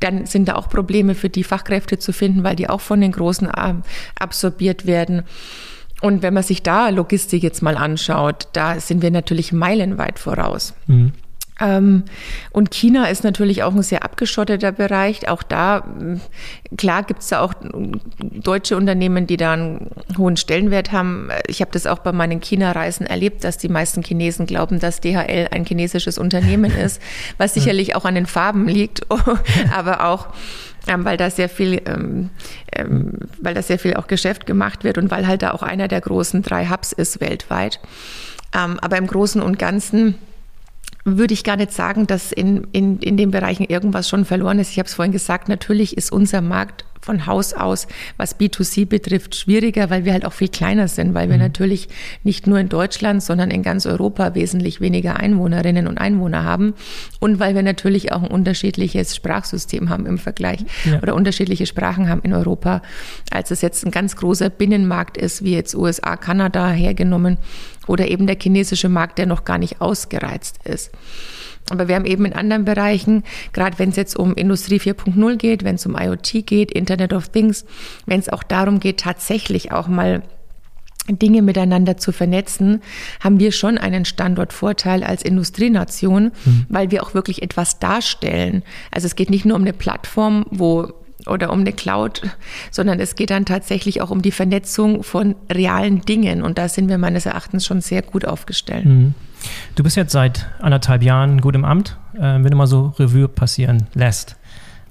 Dann 0.00 0.26
sind 0.26 0.48
da 0.48 0.56
auch 0.56 0.68
Probleme 0.68 1.14
für 1.14 1.28
die 1.28 1.44
Fachkräfte 1.44 1.98
zu 1.98 2.12
finden, 2.12 2.44
weil 2.44 2.56
die 2.56 2.68
auch 2.68 2.80
von 2.80 3.00
den 3.00 3.12
Großen 3.12 3.48
absorbiert 4.18 4.86
werden. 4.86 5.22
Und 6.00 6.22
wenn 6.22 6.34
man 6.34 6.42
sich 6.42 6.64
da 6.64 6.88
Logistik 6.88 7.44
jetzt 7.44 7.62
mal 7.62 7.76
anschaut, 7.76 8.48
da 8.52 8.80
sind 8.80 9.02
wir 9.02 9.12
natürlich 9.12 9.52
meilenweit 9.52 10.18
voraus. 10.18 10.74
Mhm. 10.88 11.12
Ähm, 11.60 12.04
und 12.50 12.70
China 12.70 13.06
ist 13.06 13.24
natürlich 13.24 13.62
auch 13.62 13.74
ein 13.74 13.82
sehr 13.82 14.04
abgeschotteter 14.04 14.72
Bereich. 14.72 15.28
Auch 15.28 15.42
da, 15.42 15.84
klar, 16.76 17.02
gibt 17.02 17.20
es 17.22 17.28
da 17.28 17.40
auch 17.40 17.54
deutsche 18.20 18.76
Unternehmen, 18.76 19.26
die 19.26 19.36
da 19.36 19.52
einen 19.52 19.90
hohen 20.16 20.36
Stellenwert 20.36 20.92
haben. 20.92 21.28
Ich 21.46 21.60
habe 21.60 21.70
das 21.72 21.86
auch 21.86 21.98
bei 21.98 22.12
meinen 22.12 22.40
China-Reisen 22.40 23.06
erlebt, 23.06 23.44
dass 23.44 23.58
die 23.58 23.68
meisten 23.68 24.02
Chinesen 24.02 24.46
glauben, 24.46 24.80
dass 24.80 25.00
DHL 25.00 25.48
ein 25.50 25.64
chinesisches 25.64 26.18
Unternehmen 26.18 26.70
ist, 26.70 27.00
was 27.38 27.54
sicherlich 27.54 27.94
auch 27.94 28.04
an 28.04 28.14
den 28.14 28.26
Farben 28.26 28.66
liegt, 28.66 29.06
aber 29.74 30.06
auch 30.06 30.28
ähm, 30.88 31.04
weil 31.04 31.16
da 31.16 31.30
sehr 31.30 31.48
viel, 31.48 31.80
ähm, 31.86 32.30
ähm, 32.74 33.12
weil 33.40 33.54
da 33.54 33.62
sehr 33.62 33.78
viel 33.78 33.94
auch 33.94 34.08
Geschäft 34.08 34.46
gemacht 34.46 34.82
wird 34.82 34.98
und 34.98 35.12
weil 35.12 35.28
halt 35.28 35.42
da 35.42 35.52
auch 35.52 35.62
einer 35.62 35.86
der 35.86 36.00
großen 36.00 36.42
drei 36.42 36.66
Hubs 36.66 36.92
ist 36.92 37.20
weltweit. 37.20 37.78
Ähm, 38.52 38.80
aber 38.80 38.96
im 38.96 39.06
Großen 39.06 39.40
und 39.40 39.60
Ganzen 39.60 40.16
würde 41.04 41.34
ich 41.34 41.44
gar 41.44 41.56
nicht 41.56 41.72
sagen, 41.72 42.06
dass 42.06 42.32
in, 42.32 42.66
in, 42.72 42.98
in 42.98 43.16
den 43.16 43.30
Bereichen 43.30 43.64
irgendwas 43.64 44.08
schon 44.08 44.24
verloren 44.24 44.58
ist. 44.58 44.70
Ich 44.70 44.78
habe 44.78 44.86
es 44.86 44.94
vorhin 44.94 45.12
gesagt, 45.12 45.48
natürlich 45.48 45.96
ist 45.96 46.12
unser 46.12 46.40
Markt 46.40 46.84
von 47.02 47.26
Haus 47.26 47.52
aus, 47.52 47.88
was 48.16 48.38
B2C 48.38 48.86
betrifft, 48.86 49.34
schwieriger, 49.34 49.90
weil 49.90 50.04
wir 50.04 50.12
halt 50.12 50.24
auch 50.24 50.32
viel 50.32 50.48
kleiner 50.48 50.86
sind, 50.86 51.14
weil 51.14 51.28
wir 51.28 51.36
mhm. 51.36 51.42
natürlich 51.42 51.88
nicht 52.22 52.46
nur 52.46 52.58
in 52.58 52.68
Deutschland, 52.68 53.22
sondern 53.22 53.50
in 53.50 53.62
ganz 53.64 53.86
Europa 53.86 54.34
wesentlich 54.36 54.80
weniger 54.80 55.16
Einwohnerinnen 55.16 55.88
und 55.88 55.98
Einwohner 55.98 56.44
haben 56.44 56.74
und 57.18 57.40
weil 57.40 57.54
wir 57.56 57.62
natürlich 57.62 58.12
auch 58.12 58.22
ein 58.22 58.30
unterschiedliches 58.30 59.16
Sprachsystem 59.16 59.90
haben 59.90 60.06
im 60.06 60.18
Vergleich 60.18 60.60
ja. 60.84 61.02
oder 61.02 61.16
unterschiedliche 61.16 61.66
Sprachen 61.66 62.08
haben 62.08 62.22
in 62.22 62.32
Europa, 62.32 62.82
als 63.32 63.50
es 63.50 63.62
jetzt 63.62 63.84
ein 63.84 63.90
ganz 63.90 64.14
großer 64.14 64.48
Binnenmarkt 64.48 65.16
ist, 65.16 65.44
wie 65.44 65.54
jetzt 65.54 65.74
USA, 65.74 66.16
Kanada 66.16 66.70
hergenommen 66.70 67.38
oder 67.86 68.08
eben 68.08 68.26
der 68.26 68.36
chinesische 68.40 68.88
Markt, 68.88 69.18
der 69.18 69.26
noch 69.26 69.44
gar 69.44 69.58
nicht 69.58 69.80
ausgereizt 69.80 70.58
ist. 70.64 70.90
Aber 71.70 71.88
wir 71.88 71.94
haben 71.94 72.04
eben 72.04 72.24
in 72.24 72.32
anderen 72.32 72.64
Bereichen, 72.64 73.22
gerade 73.52 73.78
wenn 73.78 73.90
es 73.90 73.96
jetzt 73.96 74.16
um 74.16 74.34
Industrie 74.34 74.78
4.0 74.78 75.36
geht, 75.36 75.64
wenn 75.64 75.76
es 75.76 75.86
um 75.86 75.96
IoT 75.96 76.46
geht, 76.46 76.72
Internet 76.72 77.12
of 77.12 77.28
Things, 77.28 77.64
wenn 78.04 78.20
es 78.20 78.28
auch 78.28 78.42
darum 78.42 78.80
geht, 78.80 79.00
tatsächlich 79.00 79.72
auch 79.72 79.88
mal 79.88 80.22
Dinge 81.08 81.42
miteinander 81.42 81.96
zu 81.96 82.12
vernetzen, 82.12 82.80
haben 83.20 83.40
wir 83.40 83.50
schon 83.52 83.76
einen 83.76 84.04
Standortvorteil 84.04 85.02
als 85.02 85.22
Industrienation, 85.22 86.32
mhm. 86.44 86.66
weil 86.68 86.90
wir 86.90 87.02
auch 87.02 87.14
wirklich 87.14 87.42
etwas 87.42 87.80
darstellen. 87.80 88.62
Also 88.90 89.06
es 89.06 89.16
geht 89.16 89.30
nicht 89.30 89.44
nur 89.44 89.56
um 89.56 89.62
eine 89.62 89.72
Plattform, 89.72 90.46
wo 90.50 90.92
oder 91.26 91.52
um 91.52 91.60
eine 91.60 91.72
Cloud, 91.72 92.22
sondern 92.70 93.00
es 93.00 93.14
geht 93.14 93.30
dann 93.30 93.44
tatsächlich 93.44 94.00
auch 94.00 94.10
um 94.10 94.22
die 94.22 94.32
Vernetzung 94.32 95.02
von 95.02 95.36
realen 95.50 96.02
Dingen. 96.02 96.42
Und 96.42 96.58
da 96.58 96.68
sind 96.68 96.88
wir 96.88 96.98
meines 96.98 97.26
Erachtens 97.26 97.66
schon 97.66 97.80
sehr 97.80 98.02
gut 98.02 98.24
aufgestellt. 98.24 98.84
Mhm. 98.84 99.14
Du 99.74 99.82
bist 99.82 99.96
jetzt 99.96 100.12
seit 100.12 100.48
anderthalb 100.60 101.02
Jahren 101.02 101.40
gut 101.40 101.54
im 101.54 101.64
Amt. 101.64 101.98
Äh, 102.14 102.20
wenn 102.20 102.50
du 102.50 102.56
mal 102.56 102.66
so 102.66 102.94
Revue 102.98 103.28
passieren 103.28 103.86
lässt, 103.94 104.36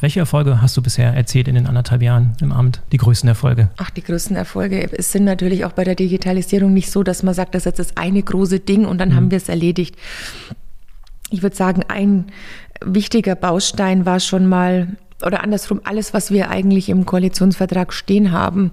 welche 0.02 0.20
Erfolge 0.20 0.64
hast 0.64 0.76
du 0.76 0.82
bisher 0.82 1.14
erzählt 1.14 1.48
in 1.48 1.54
den 1.54 1.68
anderthalb 1.68 2.02
Jahren 2.02 2.34
im 2.42 2.52
Amt? 2.52 2.82
Die 2.92 2.98
größten 2.98 3.30
Erfolge? 3.30 3.70
Ach, 3.78 3.92
die 3.92 4.02
größten 4.02 4.36
Erfolge. 4.36 4.92
Es 4.98 5.12
sind 5.12 5.26
natürlich 5.26 5.64
auch 5.64 5.74
bei 5.74 5.84
der 5.84 5.94
Digitalisierung 5.94 6.74
nicht 6.74 6.90
so, 6.90 7.04
dass 7.04 7.22
man 7.22 7.36
sagt, 7.36 7.54
das 7.54 7.62
ist 7.62 7.66
jetzt 7.66 7.80
das 7.80 7.98
eine 7.98 8.22
große 8.24 8.60
Ding 8.60 8.86
und 8.86 8.98
dann 8.98 9.10
mhm. 9.10 9.16
haben 9.16 9.32
wir 9.32 9.38
es 9.38 9.48
erledigt. 9.48 9.96
Ich 11.30 11.44
würde 11.44 11.56
sagen, 11.56 11.84
ein 11.88 12.26
wichtiger 12.84 13.36
Baustein 13.36 14.08
war 14.08 14.20
schon 14.20 14.48
mal, 14.48 14.98
oder 15.26 15.44
andersrum, 15.44 15.82
alles, 15.84 16.14
was 16.14 16.32
wir 16.32 16.50
eigentlich 16.50 16.90
im 16.90 17.06
Koalitionsvertrag 17.06 17.94
stehen 17.94 18.32
haben, 18.32 18.72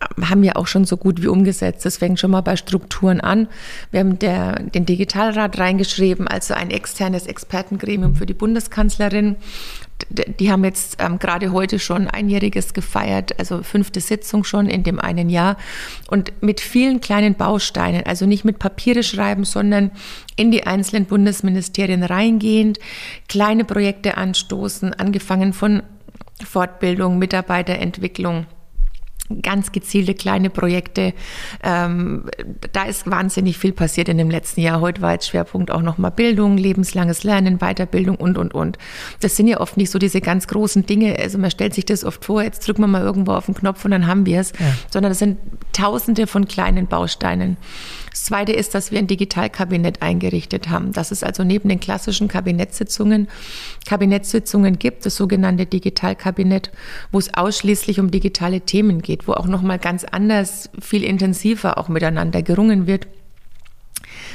haben 0.00 0.42
wir 0.42 0.58
auch 0.58 0.66
schon 0.66 0.84
so 0.84 0.96
gut 0.98 1.22
wie 1.22 1.28
umgesetzt. 1.28 1.86
Das 1.86 1.96
fängt 1.96 2.20
schon 2.20 2.30
mal 2.30 2.42
bei 2.42 2.56
Strukturen 2.56 3.20
an. 3.20 3.48
Wir 3.90 4.00
haben 4.00 4.18
der, 4.18 4.60
den 4.60 4.84
Digitalrat 4.84 5.58
reingeschrieben, 5.58 6.28
also 6.28 6.52
ein 6.52 6.70
externes 6.70 7.26
Expertengremium 7.26 8.14
für 8.14 8.26
die 8.26 8.34
Bundeskanzlerin. 8.34 9.36
Die 10.38 10.52
haben 10.52 10.64
jetzt 10.64 10.98
ähm, 11.00 11.18
gerade 11.18 11.52
heute 11.52 11.78
schon 11.78 12.08
einjähriges 12.08 12.74
gefeiert, 12.74 13.38
also 13.38 13.62
fünfte 13.62 14.00
Sitzung 14.00 14.44
schon 14.44 14.68
in 14.68 14.82
dem 14.82 15.00
einen 15.00 15.30
Jahr. 15.30 15.56
Und 16.08 16.30
mit 16.42 16.60
vielen 16.60 17.00
kleinen 17.00 17.34
Bausteinen, 17.34 18.04
also 18.04 18.26
nicht 18.26 18.44
mit 18.44 18.58
Papiere 18.58 19.02
schreiben, 19.02 19.44
sondern 19.44 19.90
in 20.36 20.50
die 20.50 20.66
einzelnen 20.66 21.06
Bundesministerien 21.06 22.02
reingehend, 22.02 22.78
kleine 23.28 23.64
Projekte 23.64 24.18
anstoßen, 24.18 24.92
angefangen 24.92 25.54
von 25.54 25.82
Fortbildung, 26.44 27.16
Mitarbeiterentwicklung 27.18 28.46
ganz 29.42 29.72
gezielte 29.72 30.14
kleine 30.14 30.50
Projekte. 30.50 31.12
Ähm, 31.62 32.24
da 32.72 32.84
ist 32.84 33.10
wahnsinnig 33.10 33.58
viel 33.58 33.72
passiert 33.72 34.08
in 34.08 34.18
dem 34.18 34.30
letzten 34.30 34.60
Jahr. 34.60 34.80
Heute 34.80 35.02
war 35.02 35.12
jetzt 35.12 35.28
Schwerpunkt 35.28 35.70
auch 35.70 35.82
nochmal 35.82 36.10
Bildung, 36.10 36.56
lebenslanges 36.56 37.24
Lernen, 37.24 37.58
Weiterbildung 37.58 38.16
und, 38.16 38.38
und, 38.38 38.54
und. 38.54 38.78
Das 39.20 39.36
sind 39.36 39.48
ja 39.48 39.60
oft 39.60 39.76
nicht 39.76 39.90
so 39.90 39.98
diese 39.98 40.20
ganz 40.20 40.46
großen 40.46 40.86
Dinge. 40.86 41.18
Also 41.18 41.38
man 41.38 41.50
stellt 41.50 41.74
sich 41.74 41.84
das 41.84 42.04
oft 42.04 42.24
vor, 42.24 42.42
jetzt 42.42 42.66
drücken 42.66 42.82
wir 42.82 42.88
mal 42.88 43.02
irgendwo 43.02 43.32
auf 43.32 43.46
den 43.46 43.54
Knopf 43.54 43.84
und 43.84 43.90
dann 43.90 44.06
haben 44.06 44.26
wir 44.26 44.40
es. 44.40 44.52
Ja. 44.52 44.72
Sondern 44.90 45.10
das 45.10 45.18
sind 45.18 45.38
tausende 45.72 46.26
von 46.26 46.46
kleinen 46.48 46.86
Bausteinen. 46.86 47.56
Das 48.16 48.24
Zweite 48.24 48.52
ist, 48.52 48.74
dass 48.74 48.92
wir 48.92 48.98
ein 48.98 49.08
Digitalkabinett 49.08 50.00
eingerichtet 50.00 50.70
haben, 50.70 50.94
dass 50.94 51.10
es 51.10 51.22
also 51.22 51.44
neben 51.44 51.68
den 51.68 51.80
klassischen 51.80 52.28
Kabinettssitzungen 52.28 53.28
Kabinettssitzungen 53.84 54.78
gibt, 54.78 55.04
das 55.04 55.16
sogenannte 55.16 55.66
Digitalkabinett, 55.66 56.72
wo 57.12 57.18
es 57.18 57.34
ausschließlich 57.34 58.00
um 58.00 58.10
digitale 58.10 58.62
Themen 58.62 59.02
geht, 59.02 59.28
wo 59.28 59.32
auch 59.34 59.46
noch 59.46 59.60
mal 59.60 59.78
ganz 59.78 60.04
anders, 60.04 60.70
viel 60.80 61.04
intensiver 61.04 61.76
auch 61.76 61.90
miteinander 61.90 62.40
gerungen 62.40 62.86
wird 62.86 63.06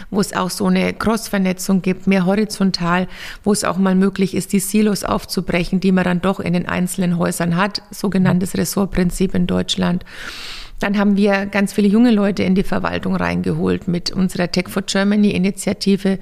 wo 0.10 0.20
es 0.20 0.34
auch 0.34 0.50
so 0.50 0.68
eine 0.68 0.94
Cross-Vernetzung 0.94 1.82
gibt, 1.82 2.06
mehr 2.06 2.26
horizontal, 2.26 3.08
wo 3.44 3.54
es 3.54 3.64
auch 3.64 3.78
mal 3.78 3.96
möglich 3.96 4.36
ist, 4.36 4.52
die 4.54 4.60
Silos 4.60 5.04
aufzubrechen, 5.04 5.80
die 5.80 5.92
man 5.92 6.04
dann 6.04 6.22
doch 6.22 6.40
in 6.40 6.54
den 6.54 6.68
einzelnen 6.68 7.18
Häusern 7.18 7.56
hat, 7.56 7.82
sogenanntes 7.92 8.56
Ressortprinzip 8.56 9.34
in 9.34 9.48
Deutschland. 9.48 10.04
Dann 10.82 10.98
haben 10.98 11.16
wir 11.16 11.46
ganz 11.46 11.74
viele 11.74 11.88
junge 11.88 12.12
Leute 12.12 12.42
in 12.42 12.56
die 12.56 12.64
Verwaltung 12.64 13.16
reingeholt 13.16 13.88
mit 13.88 14.12
unserer 14.12 14.52
Tech 14.52 14.68
for 14.68 14.82
Germany 14.82 15.30
Initiative. 15.30 16.18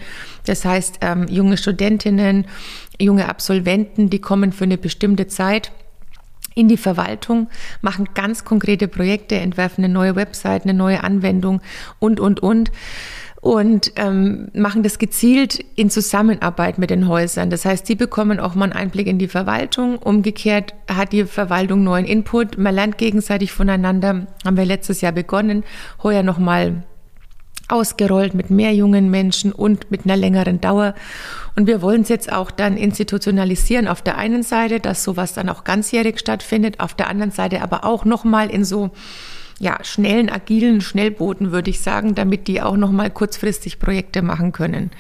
Das 0.46 0.66
heißt, 0.66 1.00
ähm, 1.02 1.28
junge 1.30 1.56
Studentinnen, 1.56 2.46
junge 3.00 3.30
Absolventen, 3.30 4.10
die 4.10 4.20
kommen 4.20 4.52
für 4.52 4.66
eine 4.66 4.78
bestimmte 4.78 5.28
Zeit 5.28 5.72
in 6.56 6.68
die 6.68 6.78
Verwaltung, 6.78 7.48
machen 7.82 8.10
ganz 8.14 8.44
konkrete 8.44 8.90
Projekte, 8.90 9.36
entwerfen 9.36 9.86
eine 9.86 9.94
neue 9.94 10.18
Website, 10.18 10.64
eine 10.64 10.74
neue 10.74 11.06
Anwendung 11.06 11.62
und, 12.00 12.20
und, 12.20 12.42
und 12.42 12.70
und 13.42 13.94
ähm, 13.96 14.50
machen 14.54 14.84
das 14.84 15.00
gezielt 15.00 15.64
in 15.76 15.90
Zusammenarbeit 15.90 16.78
mit 16.78 16.90
den 16.90 17.08
Häusern. 17.08 17.50
Das 17.50 17.64
heißt, 17.64 17.88
die 17.88 17.96
bekommen 17.96 18.40
auch 18.40 18.54
mal 18.54 18.66
einen 18.66 18.74
Einblick 18.74 19.08
in 19.08 19.18
die 19.18 19.30
Verwaltung. 19.30 19.98
Umgekehrt 19.98 20.74
hat 20.90 21.14
die 21.14 21.24
Verwaltung 21.24 21.84
neuen 21.84 22.06
Input. 22.06 22.58
Man 22.58 22.76
lernt 22.76 22.98
gegenseitig 22.98 23.52
voneinander. 23.52 24.28
Haben 24.44 24.58
wir 24.58 24.66
letztes 24.66 25.02
Jahr 25.02 25.14
begonnen, 25.14 25.64
heuer 26.04 26.24
nochmal 26.24 26.84
ausgerollt 27.70 28.34
mit 28.34 28.50
mehr 28.50 28.74
jungen 28.74 29.10
Menschen 29.10 29.52
und 29.54 29.90
mit 29.92 30.04
einer 30.04 30.18
längeren 30.18 30.60
Dauer. 30.60 30.96
Und 31.56 31.68
wir 31.68 31.82
wollen 31.82 32.02
es 32.02 32.10
jetzt 32.10 32.32
auch 32.32 32.52
dann 32.52 32.76
institutionalisieren. 32.76 33.88
Auf 33.88 34.02
der 34.02 34.18
einen 34.18 34.44
Seite, 34.44 34.80
dass 34.80 35.04
sowas 35.04 35.34
dann 35.34 35.50
auch 35.50 35.64
ganzjährig 35.64 36.20
stattfindet. 36.20 36.80
Auf 36.80 36.94
der 36.94 37.08
anderen 37.08 37.32
Seite 37.32 37.62
aber 37.62 37.86
auch 37.86 38.06
nochmal 38.06 38.50
in 38.50 38.66
so 38.66 38.90
ja, 39.60 39.84
schnellen, 39.84 40.30
agilen 40.30 40.82
Schnellbooten, 40.82 41.52
würde 41.52 41.70
ich 41.70 41.82
sagen, 41.82 42.16
damit 42.16 42.48
die 42.48 42.62
auch 42.62 42.78
noch 42.78 42.92
mal 42.92 43.10
kurzfristig 43.10 43.80
Projekte 43.80 44.22
machen 44.22 44.52
können. 44.54 44.92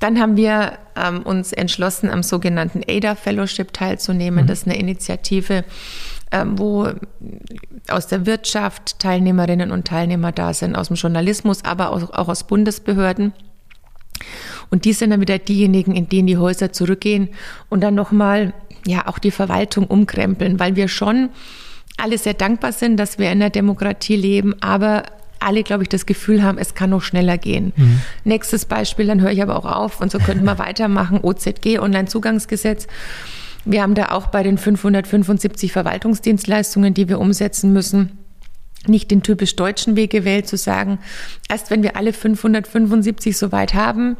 Dann 0.00 0.20
haben 0.20 0.36
wir 0.36 0.78
ähm, 0.96 1.22
uns 1.22 1.52
entschlossen, 1.52 2.10
am 2.10 2.22
sogenannten 2.22 2.82
ADA 2.86 3.14
Fellowship 3.14 3.72
teilzunehmen. 3.72 4.44
Mhm. 4.44 4.48
Das 4.48 4.60
ist 4.60 4.66
eine 4.66 4.78
Initiative, 4.78 5.64
ähm, 6.32 6.58
wo 6.58 6.88
aus 7.88 8.08
der 8.08 8.26
Wirtschaft 8.26 8.98
Teilnehmerinnen 8.98 9.70
und 9.70 9.86
Teilnehmer 9.86 10.32
da 10.32 10.52
sind, 10.52 10.76
aus 10.76 10.88
dem 10.88 10.96
Journalismus, 10.96 11.64
aber 11.64 11.90
auch, 11.90 12.10
auch 12.10 12.28
aus 12.28 12.44
Bundesbehörden. 12.44 13.32
Und 14.70 14.84
die 14.84 14.92
sind 14.92 15.10
dann 15.10 15.20
wieder 15.20 15.38
diejenigen, 15.38 15.94
in 15.94 16.08
denen 16.08 16.26
die 16.26 16.38
Häuser 16.38 16.72
zurückgehen 16.72 17.28
und 17.68 17.80
dann 17.80 17.94
nochmal 17.94 18.54
ja 18.86 19.06
auch 19.06 19.18
die 19.18 19.30
Verwaltung 19.30 19.86
umkrempeln, 19.86 20.58
weil 20.58 20.76
wir 20.76 20.88
schon 20.88 21.30
alle 21.96 22.18
sehr 22.18 22.34
dankbar 22.34 22.72
sind, 22.72 22.96
dass 22.96 23.18
wir 23.18 23.30
in 23.30 23.40
der 23.40 23.50
Demokratie 23.50 24.16
leben, 24.16 24.54
aber 24.60 25.04
alle, 25.40 25.62
glaube 25.62 25.82
ich, 25.82 25.88
das 25.88 26.06
Gefühl 26.06 26.42
haben, 26.42 26.58
es 26.58 26.74
kann 26.74 26.90
noch 26.90 27.02
schneller 27.02 27.38
gehen. 27.38 27.72
Mhm. 27.76 28.00
Nächstes 28.24 28.64
Beispiel, 28.64 29.06
dann 29.06 29.20
höre 29.20 29.30
ich 29.30 29.42
aber 29.42 29.56
auch 29.56 29.66
auf 29.66 30.00
und 30.00 30.10
so 30.10 30.18
könnten 30.18 30.44
wir 30.44 30.58
weitermachen. 30.58 31.20
OZG, 31.22 31.78
Onlinezugangsgesetz. 31.78 32.86
Wir 33.64 33.82
haben 33.82 33.94
da 33.94 34.10
auch 34.10 34.28
bei 34.28 34.42
den 34.42 34.58
575 34.58 35.72
Verwaltungsdienstleistungen, 35.72 36.94
die 36.94 37.08
wir 37.08 37.18
umsetzen 37.18 37.72
müssen, 37.72 38.18
nicht 38.86 39.10
den 39.10 39.22
typisch 39.22 39.56
deutschen 39.56 39.96
Weg 39.96 40.10
gewählt, 40.10 40.46
zu 40.46 40.56
sagen, 40.56 40.98
erst 41.48 41.70
wenn 41.70 41.82
wir 41.82 41.96
alle 41.96 42.12
575 42.12 43.36
soweit 43.36 43.74
haben, 43.74 44.16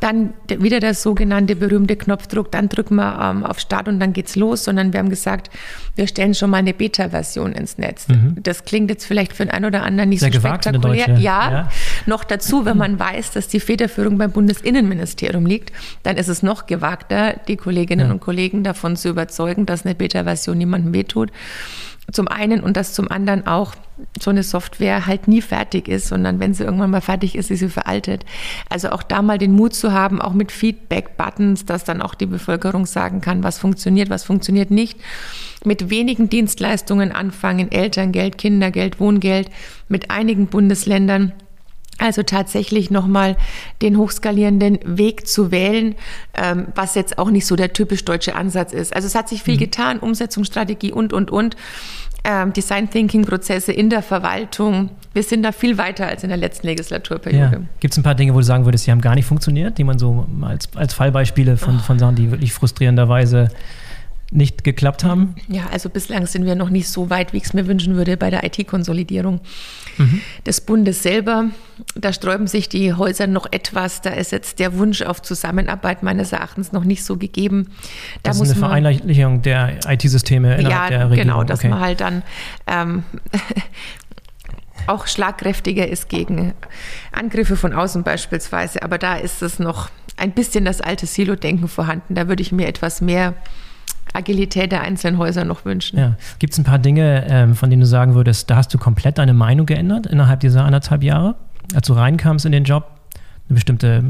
dann 0.00 0.34
wieder 0.46 0.80
der 0.80 0.94
sogenannte 0.94 1.56
berühmte 1.56 1.96
Knopfdruck, 1.96 2.52
dann 2.52 2.68
drücken 2.68 2.96
wir 2.96 3.18
ähm, 3.20 3.44
auf 3.44 3.58
Start 3.58 3.88
und 3.88 3.98
dann 3.98 4.12
geht's 4.12 4.36
los, 4.36 4.64
sondern 4.64 4.92
wir 4.92 5.00
haben 5.00 5.10
gesagt, 5.10 5.50
wir 5.96 6.06
stellen 6.06 6.34
schon 6.34 6.50
mal 6.50 6.58
eine 6.58 6.72
Beta-Version 6.72 7.52
ins 7.52 7.78
Netz. 7.78 8.08
Mhm. 8.08 8.36
Das 8.40 8.64
klingt 8.64 8.90
jetzt 8.90 9.04
vielleicht 9.04 9.32
für 9.32 9.44
den 9.44 9.50
einen 9.50 9.64
oder 9.64 9.82
anderen 9.82 10.10
nicht 10.10 10.20
Sehr 10.20 10.32
so 10.32 10.40
spektakulär. 10.40 11.18
Ja, 11.18 11.50
ja, 11.50 11.68
noch 12.06 12.24
dazu, 12.24 12.64
wenn 12.64 12.76
man 12.76 12.98
weiß, 12.98 13.32
dass 13.32 13.48
die 13.48 13.60
Federführung 13.60 14.18
beim 14.18 14.30
Bundesinnenministerium 14.30 15.46
liegt, 15.46 15.72
dann 16.04 16.16
ist 16.16 16.28
es 16.28 16.42
noch 16.42 16.66
gewagter, 16.66 17.34
die 17.48 17.56
Kolleginnen 17.56 18.06
ja. 18.06 18.12
und 18.12 18.20
Kollegen 18.20 18.62
davon 18.62 18.96
zu 18.96 19.08
überzeugen, 19.08 19.66
dass 19.66 19.84
eine 19.84 19.94
Beta-Version 19.94 20.58
niemandem 20.58 20.92
wehtut 20.92 21.32
zum 22.10 22.28
einen 22.28 22.60
und 22.60 22.76
dass 22.76 22.94
zum 22.94 23.10
anderen 23.10 23.46
auch 23.46 23.74
so 24.20 24.30
eine 24.30 24.42
Software 24.42 25.06
halt 25.06 25.28
nie 25.28 25.42
fertig 25.42 25.88
ist, 25.88 26.08
sondern 26.08 26.40
wenn 26.40 26.54
sie 26.54 26.64
irgendwann 26.64 26.90
mal 26.90 27.00
fertig 27.00 27.34
ist, 27.34 27.50
ist 27.50 27.58
sie 27.58 27.68
veraltet. 27.68 28.24
Also 28.68 28.90
auch 28.90 29.02
da 29.02 29.22
mal 29.22 29.38
den 29.38 29.52
Mut 29.52 29.74
zu 29.74 29.92
haben, 29.92 30.20
auch 30.20 30.32
mit 30.32 30.52
Feedback-Buttons, 30.52 31.66
dass 31.66 31.84
dann 31.84 32.00
auch 32.00 32.14
die 32.14 32.26
Bevölkerung 32.26 32.86
sagen 32.86 33.20
kann, 33.20 33.42
was 33.42 33.58
funktioniert, 33.58 34.08
was 34.08 34.24
funktioniert 34.24 34.70
nicht. 34.70 34.98
Mit 35.64 35.90
wenigen 35.90 36.28
Dienstleistungen 36.30 37.12
anfangen, 37.12 37.70
Elterngeld, 37.70 38.38
Kindergeld, 38.38 39.00
Wohngeld, 39.00 39.50
mit 39.88 40.10
einigen 40.10 40.46
Bundesländern 40.46 41.32
also 41.98 42.22
tatsächlich 42.22 42.90
nochmal 42.90 43.36
den 43.82 43.98
hochskalierenden 43.98 44.78
Weg 44.84 45.26
zu 45.26 45.50
wählen, 45.50 45.94
ähm, 46.34 46.68
was 46.74 46.94
jetzt 46.94 47.18
auch 47.18 47.30
nicht 47.30 47.46
so 47.46 47.56
der 47.56 47.72
typisch 47.72 48.04
deutsche 48.04 48.34
Ansatz 48.34 48.72
ist. 48.72 48.94
Also 48.94 49.06
es 49.06 49.14
hat 49.14 49.28
sich 49.28 49.42
viel 49.42 49.54
mhm. 49.54 49.58
getan, 49.58 49.98
Umsetzungsstrategie 49.98 50.92
und, 50.92 51.12
und, 51.12 51.30
und. 51.30 51.56
Ähm, 52.24 52.52
Design 52.52 52.90
Thinking 52.90 53.24
Prozesse 53.24 53.72
in 53.72 53.90
der 53.90 54.02
Verwaltung. 54.02 54.90
Wir 55.12 55.22
sind 55.22 55.42
da 55.44 55.52
viel 55.52 55.78
weiter 55.78 56.06
als 56.08 56.24
in 56.24 56.28
der 56.28 56.36
letzten 56.36 56.66
Legislaturperiode. 56.66 57.56
Ja. 57.56 57.60
Gibt 57.80 57.94
es 57.94 57.98
ein 57.98 58.02
paar 58.02 58.16
Dinge, 58.16 58.34
wo 58.34 58.38
du 58.38 58.44
sagen 58.44 58.64
würdest, 58.64 58.86
die 58.86 58.90
haben 58.90 59.00
gar 59.00 59.14
nicht 59.14 59.26
funktioniert, 59.26 59.78
die 59.78 59.84
man 59.84 59.98
so 59.98 60.26
als, 60.42 60.68
als 60.74 60.94
Fallbeispiele 60.94 61.56
von, 61.56 61.76
oh. 61.76 61.82
von 61.82 61.98
Sachen, 61.98 62.16
die 62.16 62.30
wirklich 62.30 62.52
frustrierenderweise 62.52 63.48
nicht 64.30 64.62
geklappt 64.62 65.04
haben? 65.04 65.34
Ja, 65.48 65.68
also 65.72 65.88
bislang 65.88 66.26
sind 66.26 66.44
wir 66.44 66.54
noch 66.54 66.68
nicht 66.68 66.88
so 66.88 67.08
weit, 67.08 67.32
wie 67.32 67.38
ich 67.38 67.44
es 67.44 67.54
mir 67.54 67.66
wünschen 67.66 67.96
würde 67.96 68.16
bei 68.16 68.28
der 68.28 68.44
IT-Konsolidierung 68.44 69.40
mhm. 69.96 70.20
des 70.46 70.60
Bundes 70.60 71.02
selber. 71.02 71.46
Da 71.94 72.12
sträuben 72.12 72.46
sich 72.46 72.68
die 72.68 72.92
Häuser 72.92 73.26
noch 73.26 73.46
etwas. 73.50 74.02
Da 74.02 74.10
ist 74.10 74.32
jetzt 74.32 74.58
der 74.58 74.76
Wunsch 74.76 75.00
auf 75.00 75.22
Zusammenarbeit 75.22 76.02
meines 76.02 76.32
Erachtens 76.32 76.72
noch 76.72 76.84
nicht 76.84 77.04
so 77.04 77.16
gegeben. 77.16 77.68
Da 78.22 78.30
das 78.30 78.40
ist 78.40 78.50
eine 78.50 78.58
Vereinheitlichung 78.58 79.40
der 79.40 79.78
IT-Systeme 79.88 80.58
innerhalb 80.58 80.90
ja, 80.92 80.98
der 80.98 81.10
Regierung. 81.10 81.28
Genau, 81.28 81.44
dass 81.44 81.60
okay. 81.60 81.68
man 81.68 81.80
halt 81.80 82.00
dann 82.02 82.22
ähm, 82.66 83.04
auch 84.86 85.06
schlagkräftiger 85.06 85.88
ist 85.88 86.10
gegen 86.10 86.52
Angriffe 87.12 87.56
von 87.56 87.72
außen 87.72 88.02
beispielsweise. 88.02 88.82
Aber 88.82 88.98
da 88.98 89.16
ist 89.16 89.40
es 89.40 89.58
noch 89.58 89.88
ein 90.18 90.32
bisschen 90.32 90.66
das 90.66 90.82
alte 90.82 91.06
Silo-Denken 91.06 91.68
vorhanden. 91.68 92.14
Da 92.14 92.28
würde 92.28 92.42
ich 92.42 92.52
mir 92.52 92.66
etwas 92.66 93.00
mehr 93.00 93.34
Agilität 94.12 94.72
der 94.72 94.82
einzelnen 94.82 95.18
Häuser 95.18 95.44
noch 95.44 95.64
wünschen. 95.64 95.98
Ja. 95.98 96.16
Gibt 96.38 96.52
es 96.52 96.58
ein 96.58 96.64
paar 96.64 96.78
Dinge, 96.78 97.26
ähm, 97.28 97.54
von 97.54 97.70
denen 97.70 97.80
du 97.80 97.86
sagen 97.86 98.14
würdest, 98.14 98.50
da 98.50 98.56
hast 98.56 98.72
du 98.72 98.78
komplett 98.78 99.18
deine 99.18 99.34
Meinung 99.34 99.66
geändert 99.66 100.06
innerhalb 100.06 100.40
dieser 100.40 100.64
anderthalb 100.64 101.02
Jahre, 101.02 101.36
als 101.74 101.86
du 101.86 101.92
reinkamst 101.92 102.46
in 102.46 102.52
den 102.52 102.64
Job, 102.64 102.90
eine 103.48 103.54
bestimmte 103.54 104.04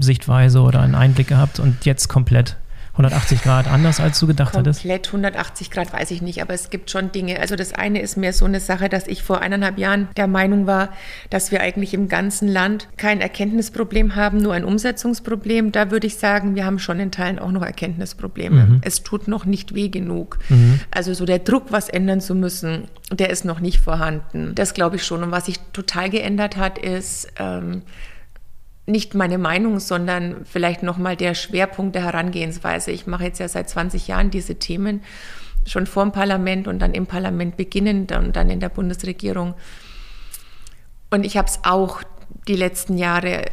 Sichtweise 0.00 0.60
oder 0.60 0.80
einen 0.80 0.94
Einblick 0.94 1.28
gehabt 1.28 1.58
und 1.58 1.84
jetzt 1.84 2.08
komplett 2.08 2.56
180 2.96 3.42
Grad 3.42 3.68
anders, 3.68 4.00
als 4.00 4.18
du 4.18 4.26
gedacht 4.26 4.52
Komplett 4.52 4.76
hattest? 4.76 4.80
Komplett 4.80 5.06
180 5.08 5.70
Grad 5.70 5.92
weiß 5.92 6.10
ich 6.12 6.22
nicht, 6.22 6.40
aber 6.40 6.54
es 6.54 6.70
gibt 6.70 6.90
schon 6.90 7.12
Dinge. 7.12 7.38
Also 7.38 7.54
das 7.54 7.74
eine 7.74 8.00
ist 8.00 8.16
mehr 8.16 8.32
so 8.32 8.46
eine 8.46 8.58
Sache, 8.58 8.88
dass 8.88 9.06
ich 9.06 9.22
vor 9.22 9.42
eineinhalb 9.42 9.76
Jahren 9.76 10.08
der 10.16 10.26
Meinung 10.26 10.66
war, 10.66 10.88
dass 11.28 11.50
wir 11.50 11.60
eigentlich 11.60 11.92
im 11.92 12.08
ganzen 12.08 12.48
Land 12.48 12.88
kein 12.96 13.20
Erkenntnisproblem 13.20 14.16
haben, 14.16 14.38
nur 14.38 14.54
ein 14.54 14.64
Umsetzungsproblem. 14.64 15.72
Da 15.72 15.90
würde 15.90 16.06
ich 16.06 16.16
sagen, 16.16 16.54
wir 16.54 16.64
haben 16.64 16.78
schon 16.78 16.98
in 16.98 17.10
Teilen 17.10 17.38
auch 17.38 17.52
noch 17.52 17.62
Erkenntnisprobleme. 17.62 18.64
Mhm. 18.64 18.80
Es 18.82 19.02
tut 19.02 19.28
noch 19.28 19.44
nicht 19.44 19.74
weh 19.74 19.90
genug. 19.90 20.38
Mhm. 20.48 20.80
Also 20.90 21.12
so 21.12 21.26
der 21.26 21.40
Druck, 21.40 21.66
was 21.70 21.90
ändern 21.90 22.22
zu 22.22 22.34
müssen, 22.34 22.88
der 23.12 23.28
ist 23.28 23.44
noch 23.44 23.60
nicht 23.60 23.78
vorhanden. 23.80 24.54
Das 24.54 24.72
glaube 24.72 24.96
ich 24.96 25.04
schon. 25.04 25.22
Und 25.22 25.32
was 25.32 25.44
sich 25.44 25.58
total 25.74 26.08
geändert 26.08 26.56
hat, 26.56 26.78
ist, 26.78 27.28
ähm, 27.38 27.82
nicht 28.86 29.14
meine 29.14 29.38
Meinung, 29.38 29.80
sondern 29.80 30.44
vielleicht 30.44 30.82
nochmal 30.82 31.16
der 31.16 31.34
Schwerpunkt 31.34 31.94
der 31.94 32.04
Herangehensweise. 32.04 32.92
Ich 32.92 33.06
mache 33.06 33.24
jetzt 33.24 33.40
ja 33.40 33.48
seit 33.48 33.68
20 33.68 34.06
Jahren 34.06 34.30
diese 34.30 34.56
Themen, 34.56 35.02
schon 35.66 35.86
vor 35.86 36.04
dem 36.04 36.12
Parlament 36.12 36.68
und 36.68 36.78
dann 36.78 36.94
im 36.94 37.06
Parlament 37.06 37.56
beginnend 37.56 38.12
und 38.12 38.36
dann 38.36 38.48
in 38.48 38.60
der 38.60 38.68
Bundesregierung. 38.68 39.54
Und 41.10 41.26
ich 41.26 41.36
habe 41.36 41.48
es 41.48 41.60
auch 41.64 42.02
die 42.46 42.54
letzten 42.54 42.96
Jahre 42.96 43.46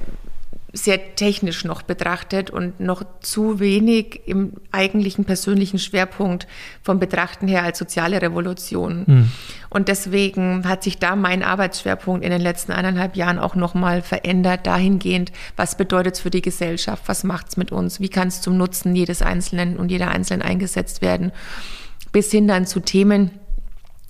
sehr 0.75 1.15
technisch 1.15 1.65
noch 1.65 1.83
betrachtet 1.83 2.49
und 2.49 2.79
noch 2.79 3.03
zu 3.21 3.59
wenig 3.59 4.21
im 4.25 4.53
eigentlichen 4.71 5.23
persönlichen 5.23 5.77
Schwerpunkt 5.77 6.47
vom 6.81 6.99
Betrachten 6.99 7.47
her 7.47 7.61
als 7.61 7.77
soziale 7.77 8.19
Revolution. 8.23 9.03
Mhm. 9.05 9.31
Und 9.69 9.87
deswegen 9.87 10.67
hat 10.67 10.81
sich 10.81 10.97
da 10.97 11.15
mein 11.15 11.43
Arbeitsschwerpunkt 11.43 12.25
in 12.25 12.31
den 12.31 12.41
letzten 12.41 12.71
eineinhalb 12.71 13.15
Jahren 13.15 13.37
auch 13.37 13.53
nochmal 13.53 14.01
verändert, 14.01 14.65
dahingehend, 14.65 15.31
was 15.55 15.77
bedeutet 15.77 16.15
es 16.15 16.21
für 16.21 16.31
die 16.31 16.41
Gesellschaft, 16.41 17.03
was 17.05 17.23
macht 17.23 17.49
es 17.49 17.57
mit 17.57 17.71
uns, 17.71 17.99
wie 17.99 18.09
kann 18.09 18.29
es 18.29 18.41
zum 18.41 18.57
Nutzen 18.57 18.95
jedes 18.95 19.21
Einzelnen 19.21 19.77
und 19.77 19.91
jeder 19.91 20.09
Einzelnen 20.09 20.41
eingesetzt 20.41 21.03
werden, 21.03 21.31
bis 22.11 22.31
hin 22.31 22.47
dann 22.47 22.65
zu 22.65 22.79
Themen, 22.79 23.29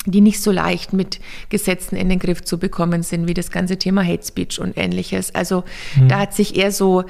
die 0.05 0.21
nicht 0.21 0.41
so 0.41 0.51
leicht 0.51 0.93
mit 0.93 1.19
Gesetzen 1.49 1.95
in 1.95 2.09
den 2.09 2.19
Griff 2.19 2.43
zu 2.43 2.57
bekommen 2.57 3.03
sind, 3.03 3.27
wie 3.27 3.33
das 3.33 3.51
ganze 3.51 3.77
Thema 3.77 4.03
Hate 4.05 4.25
Speech 4.25 4.59
und 4.59 4.77
ähnliches. 4.77 5.33
Also 5.33 5.63
mhm. 5.95 6.09
da 6.09 6.19
hat 6.19 6.33
sich 6.33 6.55
eher 6.55 6.71
so 6.71 7.03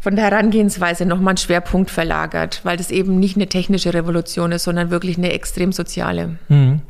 von 0.00 0.16
der 0.16 0.26
Herangehensweise 0.26 1.06
nochmal 1.06 1.34
ein 1.34 1.38
Schwerpunkt 1.38 1.90
verlagert, 1.90 2.60
weil 2.64 2.76
das 2.76 2.90
eben 2.90 3.18
nicht 3.18 3.36
eine 3.36 3.48
technische 3.48 3.94
Revolution 3.94 4.52
ist, 4.52 4.64
sondern 4.64 4.90
wirklich 4.90 5.18
eine 5.18 5.32
extrem 5.32 5.72
soziale. 5.72 6.36
Mhm. 6.48 6.80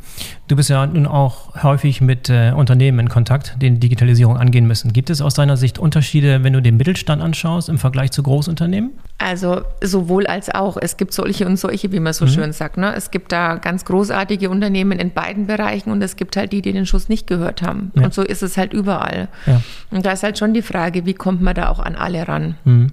Du 0.49 0.55
bist 0.55 0.71
ja 0.71 0.87
nun 0.87 1.07
auch 1.07 1.63
häufig 1.63 2.01
mit 2.01 2.31
äh, 2.31 2.53
Unternehmen 2.53 3.01
in 3.01 3.09
Kontakt, 3.09 3.57
die 3.61 3.79
Digitalisierung 3.79 4.37
angehen 4.37 4.67
müssen. 4.67 4.93
Gibt 4.93 5.11
es 5.11 5.21
aus 5.21 5.35
deiner 5.35 5.57
Sicht 5.57 5.79
Unterschiede, 5.79 6.45
wenn 6.45 6.53
du 6.53 6.63
den 6.63 6.77
Mittelstand 6.77 7.21
anschaust 7.21 7.69
im 7.69 7.79
Vergleich 7.79 8.13
zu 8.13 8.23
Großunternehmen? 8.23 8.93
Also 9.19 9.63
sowohl 9.83 10.27
als 10.27 10.55
auch. 10.55 10.77
Es 10.81 10.97
gibt 10.97 11.13
solche 11.13 11.47
und 11.47 11.57
solche, 11.57 11.91
wie 11.93 12.01
man 12.01 12.13
so 12.13 12.27
mhm. 12.27 12.31
schön 12.31 12.53
sagt. 12.53 12.77
Ne? 12.77 12.95
Es 12.95 13.11
gibt 13.11 13.33
da 13.33 13.57
ganz 13.57 13.85
großartige 13.85 14.49
Unternehmen 14.49 14.99
in 14.99 15.11
beiden 15.11 15.47
Bereichen 15.47 15.91
und 15.91 16.01
es 16.03 16.17
gibt 16.17 16.37
halt 16.37 16.53
die, 16.53 16.63
die 16.63 16.73
den 16.73 16.87
Schuss 16.87 17.09
nicht 17.09 17.27
gehört 17.27 17.63
haben. 17.63 17.91
Ja. 17.95 18.05
Und 18.05 18.15
so 18.15 18.23
ist 18.23 18.43
es 18.43 18.57
halt 18.57 18.73
überall. 18.73 19.29
Ja. 19.47 19.61
Und 19.91 20.07
da 20.07 20.13
ist 20.13 20.23
halt 20.23 20.39
schon 20.39 20.55
die 20.55 20.63
Frage, 20.63 21.07
wie 21.07 21.15
kommt 21.15 21.43
man 21.43 21.55
da 21.55 21.71
auch 21.71 21.81
an 21.81 21.97
alle 21.97 22.29
ran? 22.29 22.55
Mhm. 22.65 22.93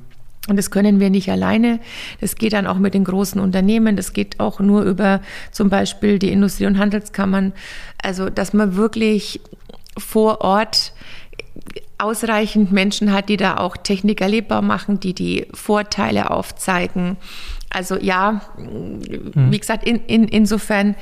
Und 0.50 0.58
das 0.58 0.72
können 0.72 1.00
wir 1.00 1.10
nicht 1.10 1.30
alleine. 1.32 1.80
Das 2.20 2.36
geht 2.36 2.54
dann 2.54 2.68
auch 2.68 2.78
mit 2.78 2.94
den 2.94 3.06
großen 3.06 3.40
Unternehmen. 3.40 3.96
Das 3.96 4.12
geht 4.12 4.40
auch 4.42 4.60
nur 4.60 4.84
über 4.84 5.22
zum 5.52 5.70
Beispiel 5.70 6.20
die 6.20 6.32
Industrie- 6.32 6.66
und 6.66 6.78
Handelskammern. 6.78 7.54
Also, 8.02 8.30
dass 8.30 8.54
man 8.54 8.76
wirklich 8.76 9.40
vor 9.98 10.42
Ort 10.42 10.94
ausreichend 11.98 12.72
Menschen 12.74 13.14
hat, 13.14 13.30
die 13.30 13.38
da 13.38 13.58
auch 13.58 13.78
Technik 13.78 14.20
erlebbar 14.20 14.62
machen, 14.62 15.00
die 15.00 15.14
die 15.14 15.48
Vorteile 15.54 16.32
aufzeigen. 16.32 17.16
Also 17.70 17.98
ja, 17.98 18.42
mhm. 18.58 19.52
wie 19.52 19.60
gesagt, 19.60 19.84
in, 19.84 20.06
in, 20.06 20.28
insofern 20.28 20.96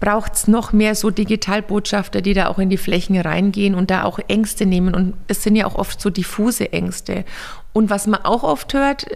braucht 0.00 0.34
es 0.34 0.48
noch 0.48 0.72
mehr 0.72 0.94
so 0.94 1.10
Digitalbotschafter, 1.10 2.20
die 2.20 2.34
da 2.34 2.48
auch 2.48 2.58
in 2.58 2.68
die 2.68 2.76
Flächen 2.76 3.18
reingehen 3.18 3.74
und 3.74 3.90
da 3.90 4.04
auch 4.04 4.18
Ängste 4.28 4.66
nehmen. 4.66 4.94
Und 4.94 5.14
es 5.28 5.42
sind 5.42 5.56
ja 5.56 5.66
auch 5.66 5.76
oft 5.76 6.00
so 6.00 6.10
diffuse 6.10 6.72
Ängste. 6.72 7.24
Und 7.72 7.88
was 7.88 8.06
man 8.06 8.24
auch 8.24 8.42
oft 8.42 8.74
hört, 8.74 9.06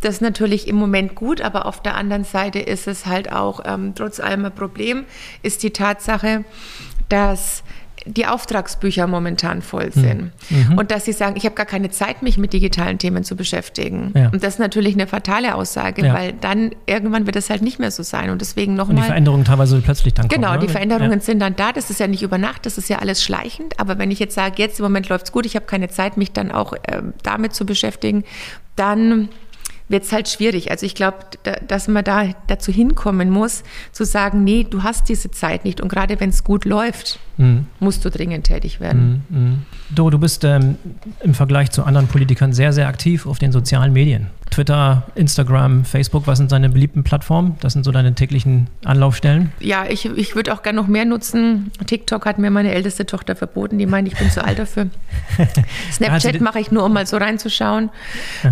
das 0.00 0.16
ist 0.16 0.20
natürlich 0.20 0.66
im 0.66 0.76
Moment 0.76 1.14
gut, 1.14 1.40
aber 1.40 1.66
auf 1.66 1.80
der 1.80 1.94
anderen 1.94 2.24
Seite 2.24 2.58
ist 2.58 2.88
es 2.88 3.06
halt 3.06 3.30
auch 3.30 3.60
ähm, 3.64 3.94
trotz 3.94 4.18
allem 4.18 4.44
ein 4.44 4.54
Problem, 4.54 5.04
ist 5.42 5.62
die 5.62 5.70
Tatsache, 5.70 6.44
dass 7.08 7.62
die 8.06 8.26
Auftragsbücher 8.26 9.06
momentan 9.06 9.62
voll 9.62 9.90
hm. 9.92 9.92
sind. 9.92 10.32
Mhm. 10.50 10.78
Und 10.78 10.90
dass 10.90 11.04
sie 11.04 11.12
sagen, 11.12 11.36
ich 11.36 11.44
habe 11.44 11.54
gar 11.54 11.66
keine 11.66 11.90
Zeit, 11.90 12.22
mich 12.22 12.38
mit 12.38 12.52
digitalen 12.52 12.98
Themen 12.98 13.24
zu 13.24 13.36
beschäftigen. 13.36 14.12
Ja. 14.14 14.30
Und 14.30 14.42
das 14.42 14.54
ist 14.54 14.58
natürlich 14.58 14.94
eine 14.94 15.06
fatale 15.06 15.54
Aussage, 15.54 16.06
ja. 16.06 16.14
weil 16.14 16.32
dann 16.32 16.70
irgendwann 16.86 17.26
wird 17.26 17.36
es 17.36 17.50
halt 17.50 17.62
nicht 17.62 17.78
mehr 17.78 17.90
so 17.90 18.02
sein. 18.02 18.30
Und 18.30 18.40
deswegen 18.40 18.74
nochmal. 18.74 18.96
Und 18.96 19.02
die 19.02 19.06
Veränderungen 19.06 19.44
teilweise 19.44 19.80
plötzlich 19.80 20.14
dann 20.14 20.28
kommen. 20.28 20.42
Genau, 20.42 20.56
die 20.56 20.68
Veränderungen 20.68 21.18
ja. 21.18 21.20
sind 21.20 21.40
dann 21.40 21.56
da. 21.56 21.72
Das 21.72 21.90
ist 21.90 22.00
ja 22.00 22.06
nicht 22.06 22.22
über 22.22 22.38
Nacht, 22.38 22.66
das 22.66 22.78
ist 22.78 22.88
ja 22.88 22.98
alles 22.98 23.22
schleichend. 23.22 23.78
Aber 23.78 23.98
wenn 23.98 24.10
ich 24.10 24.18
jetzt 24.18 24.34
sage, 24.34 24.54
jetzt 24.58 24.78
im 24.78 24.84
Moment 24.84 25.08
läuft 25.08 25.26
es 25.26 25.32
gut, 25.32 25.46
ich 25.46 25.56
habe 25.56 25.66
keine 25.66 25.88
Zeit, 25.88 26.16
mich 26.16 26.32
dann 26.32 26.50
auch 26.50 26.72
äh, 26.72 27.02
damit 27.22 27.54
zu 27.54 27.66
beschäftigen, 27.66 28.24
dann 28.76 29.28
wird 29.90 30.04
es 30.04 30.12
halt 30.12 30.28
schwierig. 30.28 30.70
Also 30.70 30.86
ich 30.86 30.94
glaube, 30.94 31.18
da, 31.42 31.56
dass 31.66 31.88
man 31.88 32.04
da 32.04 32.28
dazu 32.46 32.72
hinkommen 32.72 33.28
muss, 33.28 33.64
zu 33.92 34.04
sagen, 34.04 34.44
nee, 34.44 34.64
du 34.68 34.82
hast 34.82 35.08
diese 35.08 35.30
Zeit 35.30 35.64
nicht. 35.64 35.80
Und 35.80 35.88
gerade 35.88 36.20
wenn 36.20 36.30
es 36.30 36.44
gut 36.44 36.64
läuft, 36.64 37.18
mhm. 37.36 37.66
musst 37.80 38.04
du 38.04 38.10
dringend 38.10 38.46
tätig 38.46 38.80
werden. 38.80 39.24
Mhm. 39.28 39.38
mhm. 39.38 39.62
Do, 39.90 40.08
du 40.08 40.18
bist 40.18 40.44
ähm, 40.44 40.76
im 41.20 41.34
Vergleich 41.34 41.72
zu 41.72 41.82
anderen 41.82 42.06
Politikern 42.06 42.52
sehr, 42.52 42.72
sehr 42.72 42.86
aktiv 42.86 43.26
auf 43.26 43.40
den 43.40 43.50
sozialen 43.50 43.92
Medien. 43.92 44.28
Twitter, 44.50 45.04
Instagram, 45.14 45.84
Facebook, 45.84 46.26
was 46.26 46.38
sind 46.38 46.50
deine 46.50 46.68
beliebten 46.68 47.04
Plattformen? 47.04 47.56
Das 47.60 47.72
sind 47.72 47.84
so 47.84 47.92
deine 47.92 48.14
täglichen 48.14 48.68
Anlaufstellen? 48.84 49.52
Ja, 49.60 49.84
ich, 49.88 50.06
ich 50.06 50.34
würde 50.34 50.52
auch 50.52 50.62
gerne 50.62 50.80
noch 50.80 50.88
mehr 50.88 51.04
nutzen. 51.04 51.70
TikTok 51.86 52.26
hat 52.26 52.38
mir 52.38 52.50
meine 52.50 52.72
älteste 52.72 53.06
Tochter 53.06 53.36
verboten. 53.36 53.78
Die 53.78 53.86
meint, 53.86 54.08
ich 54.08 54.18
bin 54.18 54.30
zu 54.30 54.44
alt 54.44 54.58
dafür. 54.58 54.88
Snapchat 55.92 56.40
mache 56.40 56.58
ich 56.58 56.72
nur, 56.72 56.84
um 56.84 56.92
mal 56.92 57.06
so 57.06 57.16
reinzuschauen. 57.16 57.90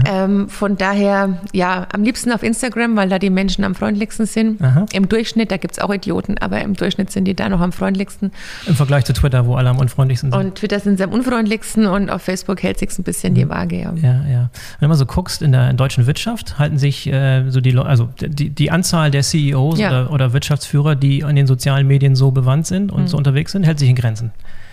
Ähm, 0.07 0.49
von 0.49 0.77
daher, 0.77 1.39
ja, 1.53 1.87
am 1.93 2.05
liebsten 2.05 2.33
auf 2.33 2.43
Instagram, 2.43 2.97
weil 2.97 3.09
da 3.09 3.19
die 3.19 3.31
Menschen 3.31 3.65
am 3.65 3.75
freundlichsten 3.75 4.27
sind. 4.27 4.63
Aha. 4.63 4.87
Im 4.93 5.09
Durchschnitt, 5.09 5.51
da 5.51 5.57
gibt 5.57 5.73
es 5.73 5.79
auch 5.79 5.93
Idioten, 5.93 6.39
aber 6.39 6.63
im 6.63 6.75
Durchschnitt 6.75 7.11
sind 7.11 7.25
die 7.25 7.35
da 7.35 7.49
noch 7.49 7.61
am 7.61 7.73
freundlichsten. 7.73 8.33
Im 8.67 8.77
Vergleich 8.77 9.05
zu 9.05 9.13
Twitter, 9.13 9.47
wo 9.47 9.57
alle 9.57 9.71
am 9.71 9.79
unfreundlichsten 9.79 10.31
sind. 10.31 10.41
Und 10.41 10.55
Twitter 10.57 10.79
sind 10.79 10.99
sie 10.99 11.05
am 11.05 11.11
unfreundlichsten 11.11 11.87
und 11.87 12.09
auf 12.11 12.23
Facebook 12.23 12.63
hält 12.63 12.79
sich 12.79 12.97
ein 12.99 13.03
bisschen 13.03 13.35
die 13.35 13.49
Waage. 13.49 13.81
Ja, 13.81 13.95
ja. 13.97 14.25
ja. 14.31 14.51
Wenn 14.81 14.89
mal 14.89 14.95
so 14.95 15.07
guckst, 15.07 15.43
in 15.43 15.53
der, 15.53 15.71
in 15.71 15.77
deutschen 15.89 16.07
Wirtschaft 16.07 16.59
halten 16.59 16.77
sich 16.77 17.07
äh, 17.07 17.49
so 17.49 17.63
die, 17.63 17.75
also 17.79 18.11
die, 18.21 18.51
die 18.51 18.71
Anzahl 18.71 19.11
der 19.11 19.23
CEOs 19.23 19.79
ja. 19.79 19.89
oder, 19.89 20.13
oder, 20.13 20.33
Wirtschaftsführer, 20.35 20.95
die 20.95 21.25
an 21.25 21.35
den 21.35 21.47
sozialen 21.47 21.87
Medien 21.87 22.15
so 22.15 22.31
bewandt 22.31 22.67
sind 22.67 22.93
und 22.93 23.03
mhm. 23.03 23.09
so 23.09 23.17
unterwegs 23.17 23.53
sind, 23.53 23.65
hält 23.65 23.79
sich 23.79 23.89
in 23.89 23.97
Grenzen. 23.97 24.33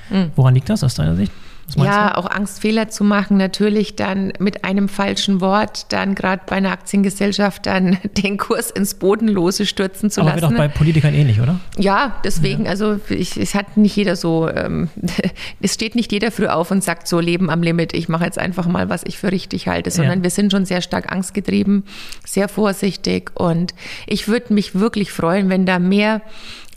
Mhm. 0.09 0.31
Woran 0.35 0.53
liegt 0.53 0.69
das 0.69 0.83
aus 0.83 0.95
deiner 0.95 1.15
Sicht? 1.15 1.31
Ja, 1.75 2.09
du? 2.09 2.17
auch 2.17 2.29
Angst, 2.29 2.61
Fehler 2.61 2.89
zu 2.89 3.03
machen, 3.03 3.37
natürlich 3.37 3.95
dann 3.95 4.33
mit 4.39 4.63
einem 4.63 4.87
falschen 4.87 5.41
Wort, 5.41 5.87
dann 5.89 6.15
gerade 6.15 6.43
bei 6.45 6.55
einer 6.57 6.71
Aktiengesellschaft 6.71 7.65
dann 7.65 7.97
den 8.17 8.37
Kurs 8.37 8.69
ins 8.71 8.93
Bodenlose 8.95 9.65
stürzen 9.65 10.11
zu 10.11 10.21
Aber 10.21 10.31
lassen. 10.31 10.43
Aber 10.43 10.53
wird 10.53 10.61
auch 10.61 10.65
bei 10.65 10.77
Politikern 10.77 11.13
ähnlich, 11.13 11.41
oder? 11.41 11.59
Ja, 11.77 12.17
deswegen, 12.23 12.65
ja. 12.65 12.71
also 12.71 12.99
ich, 13.09 13.37
es 13.37 13.55
hat 13.55 13.77
nicht 13.77 13.95
jeder 13.95 14.15
so, 14.15 14.49
ähm, 14.49 14.89
es 15.61 15.73
steht 15.73 15.95
nicht 15.95 16.11
jeder 16.11 16.31
früh 16.31 16.47
auf 16.47 16.71
und 16.71 16.83
sagt 16.83 17.07
so, 17.07 17.19
Leben 17.19 17.49
am 17.49 17.63
Limit, 17.63 17.93
ich 17.93 18.09
mache 18.09 18.25
jetzt 18.25 18.37
einfach 18.37 18.67
mal, 18.67 18.89
was 18.89 19.03
ich 19.05 19.17
für 19.17 19.31
richtig 19.31 19.67
halte, 19.67 19.91
sondern 19.91 20.19
ja. 20.19 20.23
wir 20.23 20.29
sind 20.29 20.51
schon 20.51 20.65
sehr 20.65 20.81
stark 20.81 21.11
angstgetrieben, 21.11 21.83
sehr 22.25 22.47
vorsichtig 22.47 23.31
und 23.33 23.73
ich 24.07 24.27
würde 24.27 24.53
mich 24.53 24.75
wirklich 24.75 25.11
freuen, 25.11 25.49
wenn 25.49 25.65
da 25.65 25.79
mehr 25.79 26.21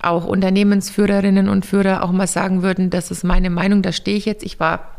auch 0.01 0.25
Unternehmensführerinnen 0.25 1.49
und 1.49 1.67
Führer 1.67 2.03
auch 2.03 2.13
mal 2.13 2.27
sagen 2.27 2.63
würden, 2.63 2.91
das 2.91 3.11
ist 3.11 3.25
meine 3.25 3.51
Meinung, 3.51 3.83
da 3.83 3.93
stehe 3.93 4.17
ich 4.17 4.25
jetzt. 4.25 4.45
Ich 4.45 4.61
war 4.61 4.99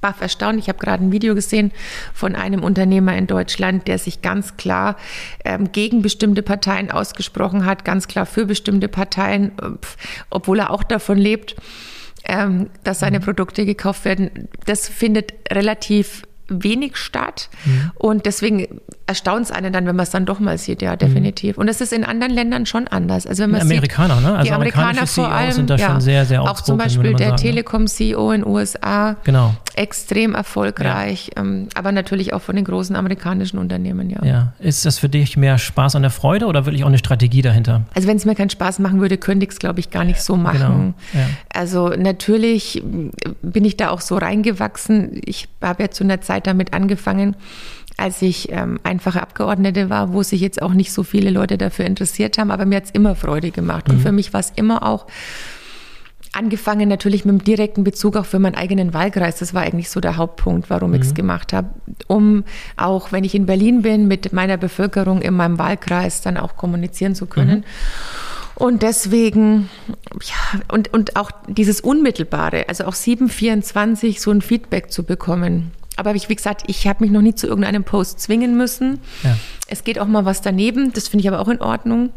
baff 0.00 0.20
erstaunt. 0.20 0.58
Ich 0.58 0.68
habe 0.68 0.78
gerade 0.78 1.04
ein 1.04 1.12
Video 1.12 1.34
gesehen 1.34 1.72
von 2.14 2.34
einem 2.34 2.62
Unternehmer 2.62 3.16
in 3.16 3.26
Deutschland, 3.26 3.88
der 3.88 3.98
sich 3.98 4.22
ganz 4.22 4.56
klar 4.56 4.96
ähm, 5.44 5.72
gegen 5.72 6.02
bestimmte 6.02 6.42
Parteien 6.42 6.90
ausgesprochen 6.90 7.64
hat, 7.64 7.84
ganz 7.84 8.08
klar 8.08 8.26
für 8.26 8.46
bestimmte 8.46 8.88
Parteien, 8.88 9.52
äh, 9.60 9.70
obwohl 10.30 10.60
er 10.60 10.70
auch 10.70 10.82
davon 10.82 11.18
lebt, 11.18 11.56
ähm, 12.24 12.70
dass 12.84 13.00
seine 13.00 13.18
mhm. 13.18 13.24
Produkte 13.24 13.64
gekauft 13.64 14.04
werden. 14.04 14.48
Das 14.66 14.88
findet 14.88 15.32
relativ 15.50 16.22
wenig 16.48 16.96
statt. 16.96 17.48
Mhm. 17.64 17.90
Und 17.94 18.26
deswegen 18.26 18.80
erstaunt 19.06 19.46
es 19.46 19.50
einen 19.50 19.72
dann, 19.72 19.86
wenn 19.86 19.96
man 19.96 20.04
es 20.04 20.10
dann 20.10 20.26
doch 20.26 20.40
mal 20.40 20.58
sieht, 20.58 20.82
ja, 20.82 20.96
definitiv. 20.96 21.56
Mhm. 21.56 21.60
Und 21.62 21.66
das 21.68 21.80
ist 21.80 21.92
in 21.92 22.04
anderen 22.04 22.32
Ländern 22.32 22.66
schon 22.66 22.88
anders. 22.88 23.26
Also 23.26 23.42
wenn 23.42 23.50
man 23.50 23.60
Amerikaner, 23.60 24.16
sieht, 24.16 24.24
ne? 24.24 24.32
Also 24.32 24.44
die 24.44 24.52
Amerikaner 24.52 25.06
vor 25.06 25.28
allem, 25.28 25.52
sind 25.52 25.70
da 25.70 25.76
ja, 25.76 25.88
schon 25.88 26.00
sehr, 26.00 26.24
sehr 26.26 26.42
Auch 26.42 26.60
zum 26.60 26.78
Beispiel 26.78 27.14
der 27.14 27.30
ne? 27.30 27.36
Telekom-CEO 27.36 28.32
in 28.32 28.42
den 28.42 28.50
USA. 28.50 29.16
Genau. 29.24 29.54
Extrem 29.78 30.34
erfolgreich. 30.34 31.30
Ja. 31.36 31.42
Ähm, 31.42 31.68
aber 31.74 31.92
natürlich 31.92 32.32
auch 32.32 32.42
von 32.42 32.56
den 32.56 32.64
großen 32.64 32.96
amerikanischen 32.96 33.58
Unternehmen, 33.58 34.10
ja. 34.10 34.24
Ja. 34.24 34.52
Ist 34.58 34.84
das 34.84 34.98
für 34.98 35.08
dich 35.08 35.36
mehr 35.36 35.56
Spaß 35.56 35.94
an 35.94 36.02
der 36.02 36.10
Freude 36.10 36.46
oder 36.46 36.66
wirklich 36.66 36.82
auch 36.82 36.88
eine 36.88 36.98
Strategie 36.98 37.42
dahinter? 37.42 37.82
Also 37.94 38.08
wenn 38.08 38.16
es 38.16 38.24
mir 38.24 38.34
keinen 38.34 38.50
Spaß 38.50 38.80
machen 38.80 39.00
würde, 39.00 39.18
könnte 39.18 39.46
ich 39.46 39.52
es, 39.52 39.60
glaube 39.60 39.78
ich, 39.78 39.90
gar 39.90 40.02
nicht 40.02 40.20
so 40.20 40.36
machen. 40.36 40.94
Genau. 41.12 41.24
Ja. 41.24 41.30
Also 41.54 41.90
natürlich 41.90 42.82
bin 43.42 43.64
ich 43.64 43.76
da 43.76 43.90
auch 43.90 44.00
so 44.00 44.16
reingewachsen. 44.16 45.20
Ich 45.24 45.48
habe 45.62 45.84
ja 45.84 45.90
zu 45.92 46.02
einer 46.02 46.20
Zeit 46.20 46.48
damit 46.48 46.74
angefangen, 46.74 47.36
als 47.96 48.20
ich 48.20 48.50
ähm, 48.50 48.80
einfache 48.82 49.22
Abgeordnete 49.22 49.90
war, 49.90 50.12
wo 50.12 50.24
sich 50.24 50.40
jetzt 50.40 50.60
auch 50.60 50.72
nicht 50.72 50.92
so 50.92 51.04
viele 51.04 51.30
Leute 51.30 51.56
dafür 51.56 51.84
interessiert 51.84 52.36
haben, 52.38 52.50
aber 52.50 52.64
mir 52.64 52.76
hat 52.76 52.86
es 52.86 52.90
immer 52.90 53.14
Freude 53.14 53.52
gemacht. 53.52 53.88
Und 53.88 53.98
mhm. 53.98 54.00
für 54.00 54.12
mich 54.12 54.32
war 54.32 54.40
es 54.40 54.52
immer 54.56 54.82
auch 54.82 55.06
angefangen 56.32 56.88
natürlich 56.88 57.24
mit 57.24 57.32
dem 57.32 57.44
direkten 57.44 57.84
Bezug 57.84 58.16
auch 58.16 58.26
für 58.26 58.38
meinen 58.38 58.54
eigenen 58.54 58.94
Wahlkreis. 58.94 59.38
Das 59.38 59.54
war 59.54 59.62
eigentlich 59.62 59.90
so 59.90 60.00
der 60.00 60.16
Hauptpunkt, 60.16 60.70
warum 60.70 60.90
mhm. 60.90 60.96
ich 60.96 61.02
es 61.02 61.14
gemacht 61.14 61.52
habe. 61.52 61.68
Um 62.06 62.44
auch, 62.76 63.12
wenn 63.12 63.24
ich 63.24 63.34
in 63.34 63.46
Berlin 63.46 63.82
bin, 63.82 64.08
mit 64.08 64.32
meiner 64.32 64.56
Bevölkerung 64.56 65.22
in 65.22 65.34
meinem 65.34 65.58
Wahlkreis 65.58 66.20
dann 66.20 66.36
auch 66.36 66.56
kommunizieren 66.56 67.14
zu 67.14 67.26
können. 67.26 67.60
Mhm. 67.60 67.64
Und 68.54 68.82
deswegen, 68.82 69.70
ja, 70.20 70.60
und, 70.72 70.92
und 70.92 71.14
auch 71.14 71.30
dieses 71.46 71.80
Unmittelbare, 71.80 72.68
also 72.68 72.86
auch 72.86 72.94
724 72.94 74.20
so 74.20 74.32
ein 74.32 74.42
Feedback 74.42 74.90
zu 74.90 75.04
bekommen. 75.04 75.70
Aber 75.94 76.14
wie 76.14 76.34
gesagt, 76.34 76.64
ich 76.66 76.86
habe 76.86 77.04
mich 77.04 77.12
noch 77.12 77.22
nie 77.22 77.34
zu 77.34 77.46
irgendeinem 77.46 77.84
Post 77.84 78.20
zwingen 78.20 78.56
müssen. 78.56 78.98
Ja. 79.22 79.36
Es 79.68 79.84
geht 79.84 79.98
auch 80.00 80.06
mal 80.06 80.24
was 80.24 80.42
daneben, 80.42 80.92
das 80.92 81.06
finde 81.06 81.22
ich 81.22 81.28
aber 81.28 81.40
auch 81.40 81.48
in 81.48 81.60
Ordnung. 81.60 82.10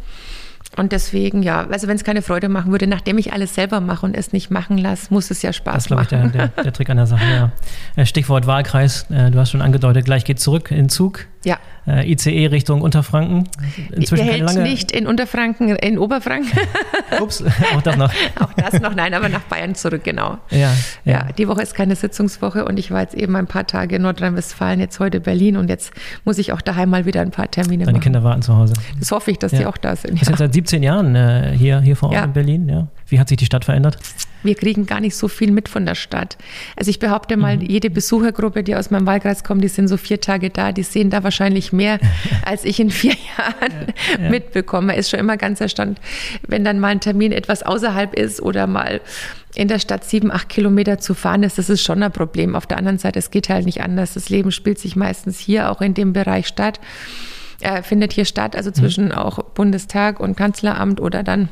Und 0.78 0.94
deswegen, 0.94 1.44
ja, 1.44 1.68
also 1.68 1.88
wenn 1.88 1.98
es 1.98 2.04
keine 2.04 2.22
Freude 2.22 2.48
machen 2.48 2.72
würde, 2.72 2.88
nachdem 2.88 3.18
ich 3.18 3.34
alles 3.34 3.56
selber 3.56 3.82
mache 3.82 4.06
und 4.06 4.16
es 4.16 4.32
nicht 4.32 4.52
machen 4.52 4.78
lasse, 4.78 5.14
muss 5.14 5.30
es 5.30 5.42
ja 5.42 5.52
Spaß 5.52 5.90
machen. 5.90 6.08
Das 6.10 6.12
ist, 6.12 6.12
glaube 6.12 6.26
ich, 6.26 6.32
der, 6.32 6.48
der, 6.48 6.64
der, 6.64 6.74
Trick 6.74 6.90
an 6.90 6.98
der 6.98 7.08
Sache, 7.08 7.26
ja. 7.30 7.52
Äh, 7.98 8.06
Stichwort 8.06 8.48
Wahlkreis, 8.48 9.06
äh, 9.10 9.32
du 9.32 9.40
hast 9.40 9.52
schon 9.52 9.62
angedeutet, 9.62 10.06
gleich 10.06 10.24
geht 10.24 10.40
zurück 10.40 10.72
in 10.72 10.88
Zug. 10.88 11.28
Ja. 11.44 11.58
Äh, 11.88 12.12
ICE 12.12 12.48
Richtung 12.48 12.82
Unterfranken. 12.82 13.50
Inzwischen 13.92 14.26
Der 14.26 14.34
hält 14.34 14.44
lange... 14.44 14.62
nicht 14.62 14.92
in 14.92 15.08
Unterfranken, 15.08 15.76
in 15.76 15.98
Oberfranken. 15.98 16.52
Ups, 17.22 17.44
auch 17.76 17.82
das 17.82 17.98
noch. 17.98 18.12
auch 18.40 18.54
das 18.54 18.80
noch, 18.80 18.94
nein, 18.94 19.14
aber 19.14 19.30
nach 19.30 19.42
Bayern 19.42 19.74
zurück, 19.74 20.04
genau. 20.04 20.38
Ja, 20.52 20.58
ja. 20.58 20.72
ja, 21.06 21.28
die 21.36 21.48
Woche 21.48 21.64
ist 21.64 21.74
keine 21.74 21.96
Sitzungswoche 21.96 22.66
und 22.66 22.78
ich 22.78 22.92
war 22.92 23.02
jetzt 23.02 23.16
eben 23.16 23.36
ein 23.36 23.48
paar 23.48 23.66
Tage 23.66 23.96
in 23.96 24.04
Nordrhein-Westfalen, 24.04 24.80
jetzt 24.80 25.00
heute 25.00 25.20
Berlin 25.20 25.58
und 25.58 25.70
jetzt 25.70 25.92
muss 26.24 26.38
ich 26.38 26.54
auch 26.54 26.62
daheim 26.62 26.90
mal 26.90 27.06
wieder 27.06 27.22
ein 27.22 27.32
paar 27.32 27.50
Termine 27.50 27.86
Deine 27.86 27.98
machen. 27.98 28.04
Kinder 28.04 28.24
warten 28.24 28.44
zu 28.44 28.56
Hause. 28.56 28.74
Das 29.00 29.12
hoffe 29.12 29.32
ich, 29.32 29.40
dass 29.40 29.52
ja. 29.52 29.60
die 29.60 29.66
auch 29.66 29.78
da 29.78 29.96
sind. 29.96 30.20
Ja. 30.20 30.26
sind 30.26 30.38
seit 30.38 30.54
17 30.54 30.84
Jahren 30.84 31.16
äh, 31.16 31.54
hier, 31.58 31.82
hier 31.82 31.96
vor 31.96 32.12
Ort 32.12 32.26
in 32.26 32.34
Berlin, 32.34 32.70
ja. 32.70 32.88
Wie 33.12 33.20
hat 33.20 33.30
sich 33.30 33.38
die 33.38 33.46
Stadt 33.46 33.66
verändert? 33.66 33.98
wir 34.44 34.56
kriegen 34.56 34.86
gar 34.86 35.00
nicht 35.00 35.16
so 35.16 35.28
viel 35.28 35.52
mit 35.52 35.70
von 35.70 35.86
der 35.86 35.96
Stadt. 35.96 36.38
Also 36.76 36.90
ich 36.90 37.00
behaupte 37.00 37.38
mal, 37.38 37.58
mhm. 37.58 37.64
jede 37.64 37.90
Besuchergruppe, 37.90 38.64
die 38.64 38.76
aus 38.76 38.92
meinem 38.92 39.06
Wahlkreis 39.06 39.44
kommt, 39.44 39.64
die 39.64 39.68
sind 39.68 39.88
so 39.88 39.98
vier 39.98 40.22
Tage 40.22 40.50
da, 40.50 40.72
die 40.72 40.84
sehen 40.84 41.10
da 41.10 41.24
wahrscheinlich 41.24 41.72
mehr, 41.72 42.00
als 42.46 42.66
ich 42.66 42.80
in 42.80 42.90
vier 42.90 43.14
Jahren 43.38 43.94
ja, 44.18 44.24
ja. 44.24 44.30
mitbekomme. 44.30 44.96
Ist 44.96 45.10
schon 45.10 45.20
immer 45.20 45.38
ganz 45.38 45.62
erstaunt, 45.62 46.00
wenn 46.48 46.64
dann 46.64 46.80
mal 46.80 46.90
ein 46.90 47.02
Termin 47.02 47.32
etwas 47.32 47.64
außerhalb 47.64 48.14
ist 48.16 48.42
oder 48.42 48.68
mal 48.68 49.02
in 49.54 49.68
der 49.68 49.80
Stadt 49.80 50.06
sieben, 50.06 50.32
acht 50.32 50.48
Kilometer 50.50 50.98
zu 50.98 51.14
fahren 51.14 51.44
ist, 51.44 51.58
das 51.58 51.70
ist 51.70 51.84
schon 51.84 52.02
ein 52.02 52.12
Problem. 52.12 52.56
Auf 52.56 52.68
der 52.68 52.78
anderen 52.78 53.00
Seite, 53.00 53.20
es 53.20 53.32
geht 53.32 53.50
halt 53.50 53.66
nicht 53.66 53.82
anders. 53.82 54.14
Das 54.14 54.30
Leben 54.30 54.52
spielt 54.52 54.80
sich 54.80 54.96
meistens 54.96 55.40
hier 55.40 55.70
auch 55.70 55.82
in 55.82 55.94
dem 55.94 56.14
Bereich 56.14 56.48
statt, 56.48 56.80
äh, 57.60 57.84
findet 57.84 58.14
hier 58.14 58.26
statt, 58.26 58.56
also 58.56 58.72
zwischen 58.72 59.08
mhm. 59.08 59.12
auch 59.12 59.44
Bundestag 59.44 60.22
und 60.22 60.38
Kanzleramt 60.38 61.02
oder 61.02 61.22
dann 61.22 61.50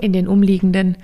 in 0.00 0.12
den 0.12 0.28
umliegenden 0.28 0.96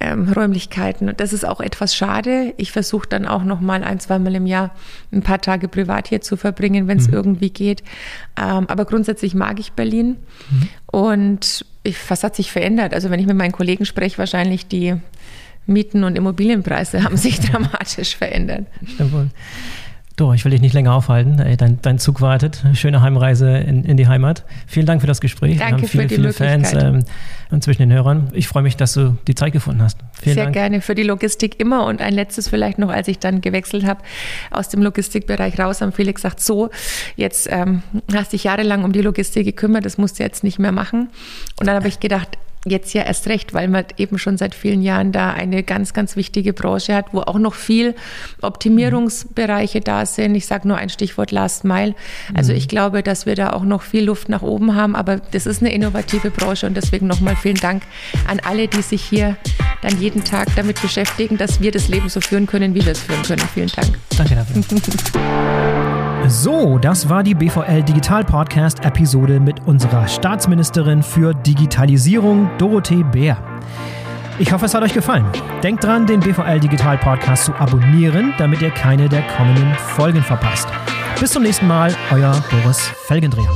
ähm, 0.00 0.32
Räumlichkeiten. 0.32 1.08
Und 1.08 1.20
das 1.20 1.32
ist 1.32 1.46
auch 1.46 1.60
etwas 1.60 1.94
schade. 1.94 2.54
Ich 2.56 2.72
versuche 2.72 3.06
dann 3.08 3.26
auch 3.26 3.44
noch 3.44 3.60
mal 3.60 3.84
ein, 3.84 4.00
zweimal 4.00 4.34
im 4.34 4.46
Jahr 4.46 4.74
ein 5.12 5.22
paar 5.22 5.40
Tage 5.40 5.68
privat 5.68 6.08
hier 6.08 6.20
zu 6.20 6.36
verbringen, 6.36 6.88
wenn 6.88 6.98
es 6.98 7.08
mhm. 7.08 7.14
irgendwie 7.14 7.50
geht. 7.50 7.82
Ähm, 8.40 8.66
aber 8.68 8.86
grundsätzlich 8.86 9.34
mag 9.34 9.60
ich 9.60 9.72
Berlin. 9.72 10.16
Mhm. 10.50 10.68
Und 10.86 11.66
ich, 11.82 11.96
was 12.10 12.24
hat 12.24 12.34
sich 12.34 12.50
verändert? 12.50 12.94
Also 12.94 13.10
wenn 13.10 13.20
ich 13.20 13.26
mit 13.26 13.36
meinen 13.36 13.52
Kollegen 13.52 13.84
spreche, 13.84 14.18
wahrscheinlich 14.18 14.66
die 14.66 14.96
Mieten 15.66 16.04
und 16.04 16.16
Immobilienpreise 16.16 17.04
haben 17.04 17.16
sich 17.16 17.40
dramatisch 17.50 18.16
verändert. 18.16 18.66
Stimmt 18.86 19.12
wohl. 19.12 19.30
So, 20.20 20.34
ich 20.34 20.44
will 20.44 20.50
dich 20.50 20.60
nicht 20.60 20.74
länger 20.74 20.92
aufhalten. 20.92 21.38
Dein, 21.56 21.78
dein 21.80 21.98
Zug 21.98 22.20
wartet. 22.20 22.62
Schöne 22.74 23.00
Heimreise 23.00 23.56
in, 23.56 23.84
in, 23.84 23.96
die 23.96 24.06
Heimat. 24.06 24.44
Vielen 24.66 24.84
Dank 24.84 25.00
für 25.00 25.06
das 25.06 25.22
Gespräch. 25.22 25.56
Danke 25.56 25.76
Wir 25.76 25.78
haben 25.78 25.88
viele, 25.88 26.02
für 26.02 26.08
die 26.08 26.14
viele 26.16 26.32
Fans 26.34 26.74
ähm, 26.74 27.62
zwischen 27.62 27.80
den 27.80 27.90
Hörern. 27.90 28.28
Ich 28.34 28.46
freue 28.46 28.62
mich, 28.62 28.76
dass 28.76 28.92
du 28.92 29.16
die 29.26 29.34
Zeit 29.34 29.54
gefunden 29.54 29.80
hast. 29.80 29.96
Vielen 30.20 30.34
Sehr 30.34 30.44
Dank. 30.44 30.54
gerne 30.54 30.82
für 30.82 30.94
die 30.94 31.04
Logistik 31.04 31.58
immer. 31.58 31.86
Und 31.86 32.02
ein 32.02 32.12
letztes 32.12 32.50
vielleicht 32.50 32.78
noch, 32.78 32.90
als 32.90 33.08
ich 33.08 33.18
dann 33.18 33.40
gewechselt 33.40 33.86
habe 33.86 34.02
aus 34.50 34.68
dem 34.68 34.82
Logistikbereich 34.82 35.58
raus, 35.58 35.80
haben 35.80 35.92
viele 35.92 36.12
gesagt, 36.12 36.40
so, 36.40 36.68
jetzt 37.16 37.48
ähm, 37.50 37.82
hast 38.12 38.34
dich 38.34 38.44
jahrelang 38.44 38.84
um 38.84 38.92
die 38.92 39.00
Logistik 39.00 39.46
gekümmert, 39.46 39.86
das 39.86 39.96
musst 39.96 40.18
du 40.18 40.22
jetzt 40.22 40.44
nicht 40.44 40.58
mehr 40.58 40.72
machen. 40.72 41.08
Und 41.58 41.66
dann 41.66 41.76
habe 41.76 41.88
ich 41.88 41.98
gedacht, 41.98 42.36
jetzt 42.66 42.92
ja 42.92 43.02
erst 43.02 43.26
recht, 43.28 43.54
weil 43.54 43.68
man 43.68 43.84
eben 43.96 44.18
schon 44.18 44.36
seit 44.36 44.54
vielen 44.54 44.82
Jahren 44.82 45.12
da 45.12 45.32
eine 45.32 45.62
ganz, 45.62 45.94
ganz 45.94 46.16
wichtige 46.16 46.52
Branche 46.52 46.94
hat, 46.94 47.06
wo 47.12 47.20
auch 47.20 47.38
noch 47.38 47.54
viel 47.54 47.94
Optimierungsbereiche 48.42 49.80
da 49.80 50.04
sind. 50.04 50.34
Ich 50.34 50.46
sage 50.46 50.68
nur 50.68 50.76
ein 50.76 50.90
Stichwort 50.90 51.30
Last 51.30 51.64
Mile. 51.64 51.94
Also 52.34 52.52
mhm. 52.52 52.58
ich 52.58 52.68
glaube, 52.68 53.02
dass 53.02 53.24
wir 53.24 53.34
da 53.34 53.52
auch 53.52 53.64
noch 53.64 53.82
viel 53.82 54.04
Luft 54.04 54.28
nach 54.28 54.42
oben 54.42 54.74
haben, 54.74 54.94
aber 54.94 55.16
das 55.16 55.46
ist 55.46 55.62
eine 55.62 55.72
innovative 55.72 56.30
Branche 56.30 56.66
und 56.66 56.76
deswegen 56.76 57.06
nochmal 57.06 57.36
vielen 57.36 57.56
Dank 57.56 57.82
an 58.28 58.40
alle, 58.40 58.68
die 58.68 58.82
sich 58.82 59.02
hier 59.02 59.36
dann 59.82 59.98
jeden 59.98 60.24
Tag 60.24 60.48
damit 60.56 60.80
beschäftigen, 60.82 61.38
dass 61.38 61.62
wir 61.62 61.70
das 61.70 61.88
Leben 61.88 62.10
so 62.10 62.20
führen 62.20 62.46
können, 62.46 62.74
wie 62.74 62.84
wir 62.84 62.92
es 62.92 63.00
führen 63.00 63.22
können. 63.22 63.48
Vielen 63.54 63.70
Dank. 63.74 63.98
Danke 64.16 64.34
dafür. 64.34 65.86
So, 66.30 66.78
das 66.78 67.08
war 67.08 67.24
die 67.24 67.34
BVL 67.34 67.82
Digital 67.82 68.24
Podcast 68.24 68.84
Episode 68.84 69.40
mit 69.40 69.66
unserer 69.66 70.06
Staatsministerin 70.06 71.02
für 71.02 71.34
Digitalisierung, 71.34 72.48
Dorothee 72.56 73.02
Bär. 73.02 73.36
Ich 74.38 74.52
hoffe, 74.52 74.66
es 74.66 74.74
hat 74.74 74.84
euch 74.84 74.94
gefallen. 74.94 75.24
Denkt 75.60 75.82
dran, 75.82 76.06
den 76.06 76.20
BVL 76.20 76.60
Digital 76.60 76.98
Podcast 76.98 77.46
zu 77.46 77.54
abonnieren, 77.56 78.32
damit 78.38 78.62
ihr 78.62 78.70
keine 78.70 79.08
der 79.08 79.22
kommenden 79.22 79.74
Folgen 79.74 80.22
verpasst. 80.22 80.68
Bis 81.18 81.32
zum 81.32 81.42
nächsten 81.42 81.66
Mal, 81.66 81.96
euer 82.12 82.40
Boris 82.48 82.78
Felgendreher. 83.06 83.50